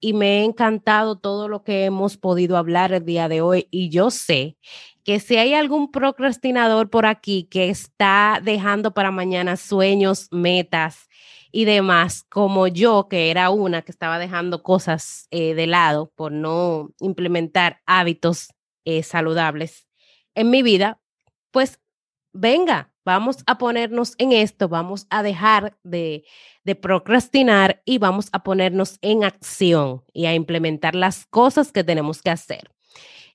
y 0.00 0.12
me 0.14 0.40
ha 0.40 0.44
encantado 0.44 1.18
todo 1.18 1.48
lo 1.48 1.62
que 1.62 1.84
hemos 1.84 2.16
podido 2.16 2.56
hablar 2.56 2.92
el 2.92 3.04
día 3.04 3.28
de 3.28 3.40
hoy 3.40 3.68
y 3.70 3.88
yo 3.88 4.10
sé 4.10 4.56
que 5.04 5.20
si 5.20 5.36
hay 5.36 5.54
algún 5.54 5.90
procrastinador 5.90 6.90
por 6.90 7.06
aquí 7.06 7.44
que 7.44 7.70
está 7.70 8.40
dejando 8.42 8.94
para 8.94 9.10
mañana 9.10 9.56
sueños, 9.56 10.28
metas, 10.30 11.08
y 11.52 11.66
demás, 11.66 12.24
como 12.30 12.66
yo, 12.66 13.08
que 13.08 13.30
era 13.30 13.50
una 13.50 13.82
que 13.82 13.92
estaba 13.92 14.18
dejando 14.18 14.62
cosas 14.62 15.28
eh, 15.30 15.54
de 15.54 15.66
lado 15.66 16.10
por 16.16 16.32
no 16.32 16.90
implementar 16.98 17.80
hábitos 17.84 18.48
eh, 18.86 19.02
saludables 19.02 19.86
en 20.34 20.48
mi 20.48 20.62
vida, 20.62 20.98
pues 21.50 21.78
venga, 22.32 22.94
vamos 23.04 23.44
a 23.46 23.58
ponernos 23.58 24.14
en 24.16 24.32
esto, 24.32 24.70
vamos 24.70 25.06
a 25.10 25.22
dejar 25.22 25.76
de, 25.82 26.24
de 26.64 26.74
procrastinar 26.74 27.82
y 27.84 27.98
vamos 27.98 28.30
a 28.32 28.42
ponernos 28.42 28.98
en 29.02 29.22
acción 29.22 30.02
y 30.14 30.24
a 30.24 30.34
implementar 30.34 30.94
las 30.94 31.26
cosas 31.26 31.70
que 31.70 31.84
tenemos 31.84 32.22
que 32.22 32.30
hacer. 32.30 32.70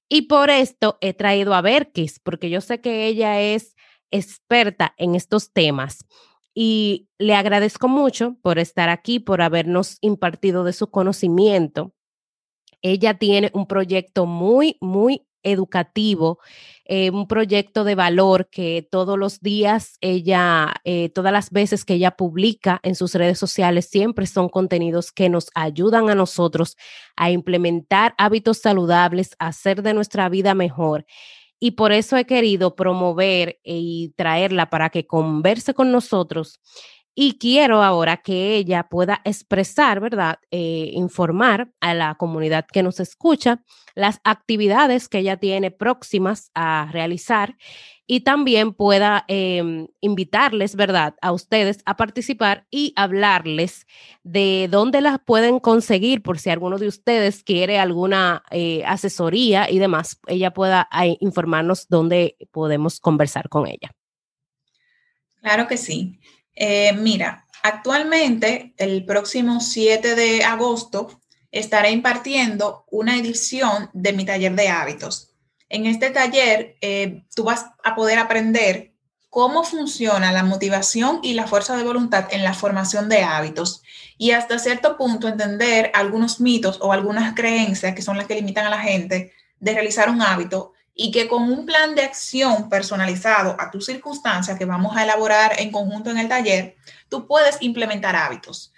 Y 0.09 0.23
por 0.23 0.49
esto 0.49 0.97
he 1.01 1.13
traído 1.13 1.53
a 1.53 1.61
Berkis, 1.61 2.19
porque 2.19 2.49
yo 2.49 2.61
sé 2.61 2.81
que 2.81 3.05
ella 3.05 3.39
es 3.41 3.75
experta 4.09 4.95
en 4.97 5.13
estos 5.13 5.51
temas 5.51 6.05
y 6.59 7.07
le 7.19 7.35
agradezco 7.35 7.87
mucho 7.87 8.35
por 8.41 8.57
estar 8.57 8.89
aquí, 8.89 9.19
por 9.19 9.43
habernos 9.43 9.99
impartido 10.01 10.63
de 10.63 10.73
su 10.73 10.89
conocimiento. 10.89 11.93
Ella 12.81 13.13
tiene 13.19 13.51
un 13.53 13.67
proyecto 13.67 14.25
muy, 14.25 14.75
muy 14.81 15.27
educativo, 15.43 16.39
eh, 16.85 17.11
un 17.11 17.27
proyecto 17.27 17.83
de 17.83 17.93
valor 17.93 18.49
que 18.49 18.87
todos 18.89 19.19
los 19.19 19.39
días 19.39 19.99
ella, 20.01 20.73
eh, 20.83 21.09
todas 21.09 21.31
las 21.31 21.51
veces 21.51 21.85
que 21.85 21.93
ella 21.93 22.17
publica 22.17 22.79
en 22.81 22.95
sus 22.95 23.13
redes 23.13 23.37
sociales, 23.37 23.87
siempre 23.87 24.25
son 24.25 24.49
contenidos 24.49 25.11
que 25.11 25.29
nos 25.29 25.51
ayudan 25.53 26.09
a 26.09 26.15
nosotros 26.15 26.75
a 27.15 27.29
implementar 27.29 28.15
hábitos 28.17 28.57
saludables, 28.57 29.35
a 29.37 29.49
hacer 29.49 29.83
de 29.83 29.93
nuestra 29.93 30.27
vida 30.27 30.55
mejor. 30.55 31.05
Y 31.59 31.71
por 31.71 31.91
eso 31.91 32.17
he 32.17 32.25
querido 32.25 32.75
promover 32.75 33.59
y 33.63 34.13
traerla 34.15 34.69
para 34.69 34.89
que 34.89 35.07
converse 35.07 35.73
con 35.73 35.91
nosotros 35.91 36.59
y 37.19 37.39
quiero 37.39 37.81
ahora 37.81 38.17
que 38.17 38.57
ella 38.57 38.83
pueda 38.83 39.21
expresar, 39.25 39.99
¿verdad? 39.99 40.37
Eh, 40.51 40.91
informar 40.93 41.71
a 41.81 41.95
la 41.95 42.13
comunidad 42.13 42.67
que 42.71 42.83
nos 42.83 42.99
escucha 42.99 43.63
las 43.95 44.21
actividades 44.23 45.09
que 45.09 45.17
ella 45.17 45.37
tiene 45.37 45.71
próximas 45.71 46.51
a 46.53 46.87
realizar 46.91 47.55
y 48.07 48.21
también 48.21 48.73
pueda 48.73 49.25
em, 49.27 49.87
invitarles, 49.99 50.75
¿verdad?, 50.75 51.15
a 51.21 51.33
ustedes 51.33 51.79
a 51.85 51.97
participar 51.97 52.65
y 52.71 52.93
hablarles 52.95 53.85
de 54.23 54.69
dónde 54.71 55.01
las 55.01 55.19
pueden 55.19 55.59
conseguir 55.59 56.23
por 56.23 56.39
si 56.39 56.49
alguno 56.49 56.77
de 56.77 56.87
ustedes 56.87 57.43
quiere 57.43 57.79
alguna 57.79 58.43
eh, 58.49 58.83
asesoría 58.85 59.69
y 59.69 59.77
demás, 59.77 60.19
ella 60.27 60.51
pueda 60.51 60.87
eh, 61.03 61.17
informarnos 61.19 61.87
dónde 61.89 62.37
podemos 62.51 63.01
conversar 63.01 63.49
con 63.49 63.67
ella. 63.67 63.91
Claro 65.41 65.67
que 65.67 65.77
sí. 65.77 66.19
Eh, 66.55 66.93
mira, 66.93 67.45
actualmente, 67.61 68.73
el 68.77 69.05
próximo 69.05 69.59
7 69.59 70.15
de 70.15 70.43
agosto, 70.43 71.21
estaré 71.51 71.91
impartiendo 71.91 72.85
una 72.89 73.17
edición 73.17 73.89
de 73.93 74.13
mi 74.13 74.25
taller 74.25 74.55
de 74.55 74.69
hábitos. 74.69 75.26
En 75.69 75.85
este 75.85 76.09
taller, 76.09 76.77
eh, 76.81 77.23
tú 77.35 77.43
vas 77.43 77.65
a 77.83 77.95
poder 77.95 78.19
aprender 78.19 78.93
cómo 79.29 79.63
funciona 79.63 80.31
la 80.31 80.43
motivación 80.43 81.19
y 81.21 81.33
la 81.33 81.47
fuerza 81.47 81.75
de 81.75 81.83
voluntad 81.83 82.27
en 82.31 82.43
la 82.43 82.53
formación 82.53 83.09
de 83.09 83.23
hábitos 83.23 83.83
y 84.17 84.31
hasta 84.31 84.57
cierto 84.57 84.97
punto 84.97 85.27
entender 85.27 85.91
algunos 85.93 86.39
mitos 86.39 86.79
o 86.81 86.91
algunas 86.91 87.35
creencias 87.35 87.93
que 87.93 88.01
son 88.01 88.17
las 88.17 88.25
que 88.25 88.35
limitan 88.35 88.65
a 88.65 88.71
la 88.71 88.79
gente 88.79 89.33
de 89.59 89.73
realizar 89.73 90.09
un 90.09 90.21
hábito 90.21 90.73
y 90.95 91.11
que 91.11 91.27
con 91.27 91.43
un 91.43 91.65
plan 91.65 91.93
de 91.93 92.01
acción 92.01 92.69
personalizado 92.69 93.55
a 93.59 93.69
tus 93.69 93.85
circunstancias 93.85 94.57
que 94.57 94.65
vamos 94.65 94.97
a 94.97 95.03
elaborar 95.03 95.59
en 95.59 95.71
conjunto 95.71 96.09
en 96.09 96.17
el 96.17 96.27
taller, 96.27 96.75
tú 97.07 97.27
puedes 97.27 97.61
implementar 97.61 98.15
hábitos. 98.15 98.73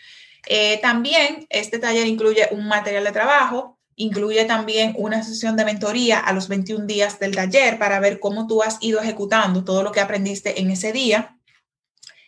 Eh, 0.45 0.79
también 0.81 1.47
este 1.49 1.79
taller 1.79 2.05
incluye 2.05 2.49
un 2.51 2.67
material 2.67 3.05
de 3.05 3.11
trabajo, 3.13 3.78
incluye 3.99 4.45
también 4.45 4.93
una 4.97 5.21
sesión 5.23 5.57
de 5.57 5.65
mentoría 5.65 6.19
a 6.19 6.31
los 6.31 6.47
21 6.47 6.85
días 6.85 7.19
del 7.19 7.35
taller 7.35 7.77
para 7.77 7.99
ver 7.99 8.21
cómo 8.21 8.47
tú 8.47 8.63
has 8.63 8.77
ido 8.79 9.01
ejecutando 9.01 9.65
todo 9.65 9.83
lo 9.83 9.91
que 9.91 9.99
aprendiste 9.99 10.61
en 10.61 10.71
ese 10.71 10.93
día. 10.93 11.37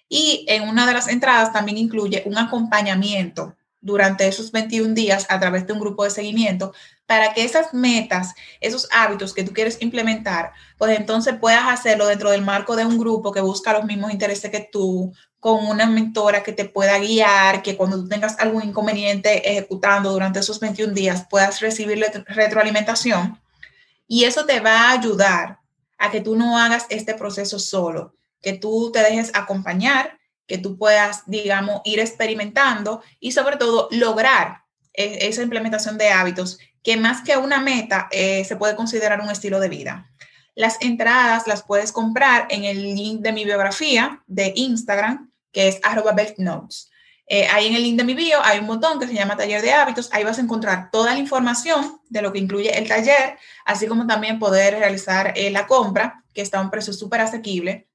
Y 0.10 0.45
en 0.49 0.67
una 0.67 0.86
de 0.86 0.93
las 0.93 1.07
entradas 1.07 1.53
también 1.53 1.77
incluye 1.77 2.23
un 2.25 2.38
acompañamiento 2.38 3.55
durante 3.79 4.27
esos 4.27 4.51
21 4.51 4.93
días 4.93 5.25
a 5.29 5.39
través 5.39 5.65
de 5.65 5.71
un 5.71 5.79
grupo 5.79 6.03
de 6.03 6.10
seguimiento 6.10 6.73
para 7.05 7.34
que 7.34 7.45
esas 7.45 7.73
metas, 7.73 8.34
esos 8.60 8.89
hábitos 8.91 9.34
que 9.34 9.45
tú 9.45 9.53
quieres 9.53 9.81
implementar, 9.81 10.51
pues 10.77 10.99
entonces 10.99 11.36
puedas 11.39 11.63
hacerlo 11.67 12.05
dentro 12.05 12.31
del 12.31 12.41
marco 12.41 12.75
de 12.75 12.86
un 12.86 12.97
grupo 12.97 13.31
que 13.31 13.39
busca 13.39 13.71
los 13.71 13.86
mismos 13.86 14.12
intereses 14.12 14.51
que 14.51 14.69
tú, 14.69 15.13
con 15.41 15.67
una 15.67 15.86
mentora 15.86 16.43
que 16.43 16.54
te 16.54 16.63
pueda 16.63 16.97
guiar, 16.99 17.62
que 17.62 17.75
cuando 17.75 17.97
tú 17.97 18.08
tengas 18.08 18.39
algún 18.39 18.63
inconveniente 18.63 19.51
ejecutando 19.51 20.13
durante 20.13 20.39
esos 20.39 20.62
21 20.62 20.93
días 20.93 21.25
puedas 21.30 21.60
recibir 21.60 22.01
retroalimentación. 22.27 23.38
Y 24.08 24.23
eso 24.23 24.45
te 24.45 24.62
va 24.62 24.84
a 24.84 24.91
ayudar 24.93 25.60
a 25.97 26.12
que 26.12 26.21
tú 26.21 26.38
no 26.38 26.58
hagas 26.58 26.86
este 26.89 27.15
proceso 27.15 27.60
solo, 27.60 28.15
que 28.41 28.54
tú 28.54 28.91
te 28.93 28.99
dejes 28.99 29.32
acompañar 29.34 30.21
que 30.51 30.58
tú 30.58 30.77
puedas, 30.77 31.23
digamos, 31.27 31.80
ir 31.86 32.01
experimentando 32.01 33.01
y 33.21 33.32
sobre 33.32 33.56
todo 33.56 33.88
lograr 33.89 34.63
e, 34.93 35.30
esa 35.30 35.43
implementación 35.43 35.97
de 35.97 36.10
hábitos 36.10 36.60
que 36.84 36.97
más 36.97 37.21
que 37.21 37.38
una 37.38 37.62
meta 37.62 38.10
eh, 38.12 38.43
se 38.43 38.58
puede 38.58 38.75
considerar 38.75 39.21
un 39.21 39.30
estilo 39.30 39.62
de 39.62 39.69
vida. 39.69 40.12
Las 40.54 40.75
entradas 40.82 41.47
las 41.47 41.63
puedes 41.63 41.93
comprar 41.93 42.47
en 42.49 42.65
el 42.65 42.82
link 42.82 43.21
de 43.21 43.32
mi 43.32 43.45
biografía 43.45 44.21
de 44.27 44.51
Instagram, 44.58 45.31
que 45.51 45.67
es 45.67 45.79
arroba 45.83 46.15
notes. 46.37 46.91
Eh, 47.27 47.47
ahí 47.47 47.67
en 47.67 47.75
el 47.75 47.83
link 47.83 47.97
de 47.97 48.03
mi 48.03 48.13
bio 48.13 48.43
hay 48.43 48.59
un 48.59 48.67
botón 48.67 48.99
que 48.99 49.07
se 49.07 49.13
llama 49.13 49.37
taller 49.37 49.61
de 49.61 49.71
hábitos. 49.71 50.09
Ahí 50.11 50.23
vas 50.23 50.37
a 50.37 50.41
encontrar 50.41 50.91
toda 50.91 51.13
la 51.13 51.19
información 51.19 52.01
de 52.09 52.21
lo 52.21 52.33
que 52.33 52.39
incluye 52.39 52.77
el 52.77 52.89
taller, 52.89 53.37
así 53.63 53.87
como 53.87 54.05
también 54.05 54.37
poder 54.37 54.77
realizar 54.77 55.33
eh, 55.37 55.49
la 55.49 55.65
compra, 55.65 56.23
que 56.33 56.41
está 56.41 56.59
a 56.59 56.61
un 56.61 56.69
precio 56.69 56.91
súper 56.91 57.21
asequible. 57.21 57.87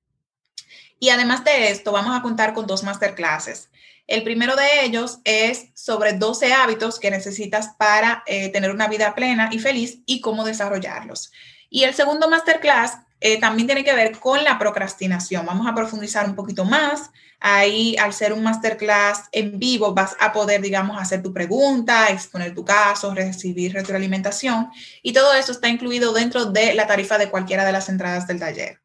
Y 0.99 1.11
además 1.11 1.45
de 1.45 1.69
esto, 1.69 1.93
vamos 1.93 2.17
a 2.17 2.23
contar 2.23 2.55
con 2.55 2.67
dos 2.67 2.83
masterclasses. 2.83 3.69
El 4.07 4.23
primero 4.23 4.57
de 4.57 4.85
ellos 4.85 5.19
es 5.25 5.67
sobre 5.75 6.13
12 6.13 6.53
hábitos 6.53 6.99
que 6.99 7.11
necesitas 7.11 7.75
para 7.77 8.23
eh, 8.27 8.49
tener 8.51 8.71
una 8.71 8.89
vida 8.89 9.15
plena 9.15 9.51
y 9.53 9.59
feliz 9.59 9.99
y 10.07 10.21
cómo 10.21 10.45
desarrollarlos. 10.45 11.33
Y 11.69 11.83
el 11.83 11.93
segundo 11.93 12.31
masterclass 12.31 12.99
eh, 13.21 13.41
también 13.41 13.67
tiene 13.67 13.85
que 13.85 13.95
ver 13.95 14.19
con 14.19 14.45
la 14.45 14.59
procrastinación. 14.59 15.47
Vamos 15.47 15.67
a 15.67 15.75
profundizar 15.75 16.27
un 16.27 16.35
poquito 16.35 16.65
más. 16.65 17.11
Ahí, 17.41 17.97
al 17.97 18.13
ser 18.13 18.33
un 18.33 18.43
masterclass 18.43 19.25
en 19.33 19.59
vivo, 19.59 19.95
vas 19.95 20.17
a 20.21 20.33
poder, 20.33 20.61
digamos, 20.61 21.01
hacer 21.01 21.23
tu 21.23 21.33
pregunta, 21.33 22.11
exponer 22.11 22.55
tu 22.55 22.65
caso, 22.65 23.15
recibir 23.15 23.73
retroalimentación. 23.73 24.71
Y 25.03 25.13
todo 25.13 25.35
eso 25.35 25.53
está 25.53 25.69
incluido 25.69 26.13
dentro 26.13 26.47
de 26.47 26.75
la 26.75 26.87
tarifa 26.87 27.19
de 27.19 27.31
cualquiera 27.31 27.65
de 27.65 27.73
las 27.73 27.89
entradas 27.89 28.27
del 28.27 28.41
taller. 28.41 28.81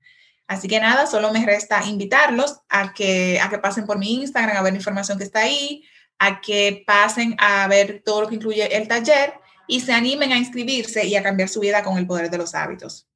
Así 0.47 0.67
que 0.67 0.79
nada, 0.79 1.07
solo 1.07 1.31
me 1.31 1.45
resta 1.45 1.85
invitarlos 1.85 2.59
a 2.69 2.93
que, 2.93 3.39
a 3.39 3.49
que 3.49 3.57
pasen 3.57 3.85
por 3.85 3.97
mi 3.97 4.15
Instagram 4.15 4.57
a 4.57 4.61
ver 4.61 4.73
la 4.73 4.79
información 4.79 5.17
que 5.17 5.23
está 5.23 5.41
ahí, 5.41 5.83
a 6.19 6.41
que 6.41 6.83
pasen 6.85 7.35
a 7.39 7.67
ver 7.67 8.01
todo 8.05 8.21
lo 8.21 8.27
que 8.27 8.35
incluye 8.35 8.75
el 8.75 8.87
taller 8.87 9.33
y 9.67 9.79
se 9.79 9.93
animen 9.93 10.33
a 10.33 10.37
inscribirse 10.37 11.05
y 11.05 11.15
a 11.15 11.23
cambiar 11.23 11.47
su 11.47 11.61
vida 11.61 11.83
con 11.83 11.97
el 11.97 12.05
poder 12.05 12.29
de 12.29 12.37
los 12.37 12.53
hábitos. 12.53 13.10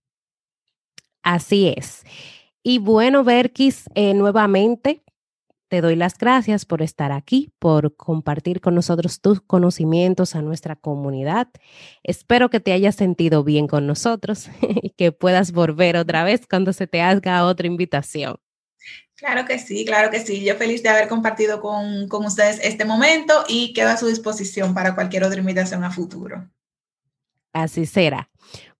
Así 1.25 1.73
es. 1.75 2.03
Y 2.61 2.77
bueno, 2.77 3.23
Berkis, 3.23 3.85
eh, 3.95 4.13
nuevamente 4.13 5.03
te 5.69 5.81
doy 5.81 5.95
las 5.95 6.19
gracias 6.19 6.65
por 6.65 6.83
estar 6.83 7.11
aquí, 7.11 7.51
por 7.57 7.95
compartir 7.95 8.61
con 8.61 8.75
nosotros 8.75 9.21
tus 9.21 9.41
conocimientos 9.41 10.35
a 10.35 10.43
nuestra 10.43 10.75
comunidad. 10.75 11.47
Espero 12.03 12.51
que 12.51 12.59
te 12.59 12.73
hayas 12.73 12.93
sentido 12.93 13.43
bien 13.43 13.65
con 13.65 13.87
nosotros 13.87 14.49
y 14.61 14.91
que 14.91 15.11
puedas 15.11 15.51
volver 15.51 15.97
otra 15.97 16.23
vez 16.23 16.45
cuando 16.47 16.73
se 16.73 16.85
te 16.85 17.01
haga 17.01 17.43
otra 17.45 17.65
invitación. 17.65 18.37
Claro 19.15 19.45
que 19.45 19.57
sí, 19.57 19.83
claro 19.83 20.11
que 20.11 20.19
sí. 20.19 20.45
Yo 20.45 20.55
feliz 20.57 20.83
de 20.83 20.89
haber 20.89 21.07
compartido 21.07 21.59
con, 21.59 22.07
con 22.07 22.23
ustedes 22.23 22.59
este 22.61 22.85
momento 22.85 23.45
y 23.47 23.73
quedo 23.73 23.89
a 23.89 23.97
su 23.97 24.05
disposición 24.05 24.75
para 24.75 24.93
cualquier 24.93 25.23
otra 25.23 25.39
invitación 25.39 25.83
a 25.83 25.89
futuro. 25.89 26.47
Así 27.51 27.87
será. 27.87 28.29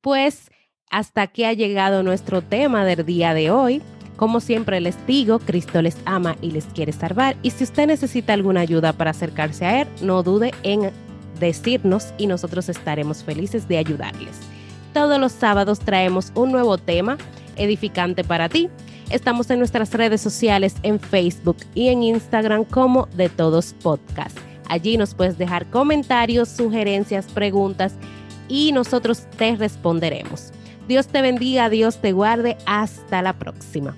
Pues 0.02 0.52
hasta 0.90 1.24
aquí 1.24 1.44
ha 1.44 1.54
llegado 1.54 2.04
nuestro 2.04 2.42
tema 2.42 2.86
del 2.86 3.06
día 3.06 3.34
de 3.34 3.52
hoy. 3.52 3.82
Como 4.16 4.40
siempre 4.40 4.80
les 4.80 4.96
digo, 5.06 5.40
Cristo 5.40 5.82
les 5.82 5.98
ama 6.06 6.38
y 6.42 6.52
les 6.52 6.66
quiere 6.66 6.94
salvar. 6.94 7.36
Y 7.42 7.52
si 7.52 7.66
usted 7.66 7.88
necesita 7.88 8.34
alguna 8.34 8.62
ayuda 8.62 8.94
para 8.94 9.12
acercarse 9.12 9.66
a 9.66 9.82
Él, 9.82 9.88
no 10.02 10.24
dude 10.24 10.54
en 10.64 10.92
decirnos 11.40 12.14
y 12.18 12.28
nosotros 12.28 12.70
estaremos 12.70 13.24
felices 13.24 13.68
de 13.68 13.78
ayudarles. 13.78 14.40
Todos 14.94 15.20
los 15.20 15.34
sábados 15.34 15.80
traemos 15.80 16.32
un 16.36 16.54
nuevo 16.54 16.78
tema 16.78 17.18
edificante 17.58 18.24
para 18.24 18.48
ti. 18.48 18.70
Estamos 19.10 19.50
en 19.50 19.60
nuestras 19.60 19.94
redes 19.94 20.22
sociales 20.22 20.76
en 20.84 21.00
Facebook 21.00 21.58
y 21.74 21.90
en 21.90 22.04
Instagram 22.04 22.64
como 22.64 23.08
de 23.08 23.28
todos 23.28 23.76
podcast. 23.84 24.38
Allí 24.68 24.98
nos 24.98 25.14
puedes 25.14 25.38
dejar 25.38 25.70
comentarios, 25.70 26.50
sugerencias, 26.50 27.26
preguntas 27.28 27.94
y 28.48 28.72
nosotros 28.72 29.28
te 29.38 29.56
responderemos. 29.58 30.54
Dios 30.88 31.08
te 31.08 31.22
bendiga, 31.22 31.70
Dios 31.70 32.02
te 32.02 32.12
guarde. 32.12 32.58
Hasta 32.66 33.22
la 33.22 33.34
próxima. 33.34 33.96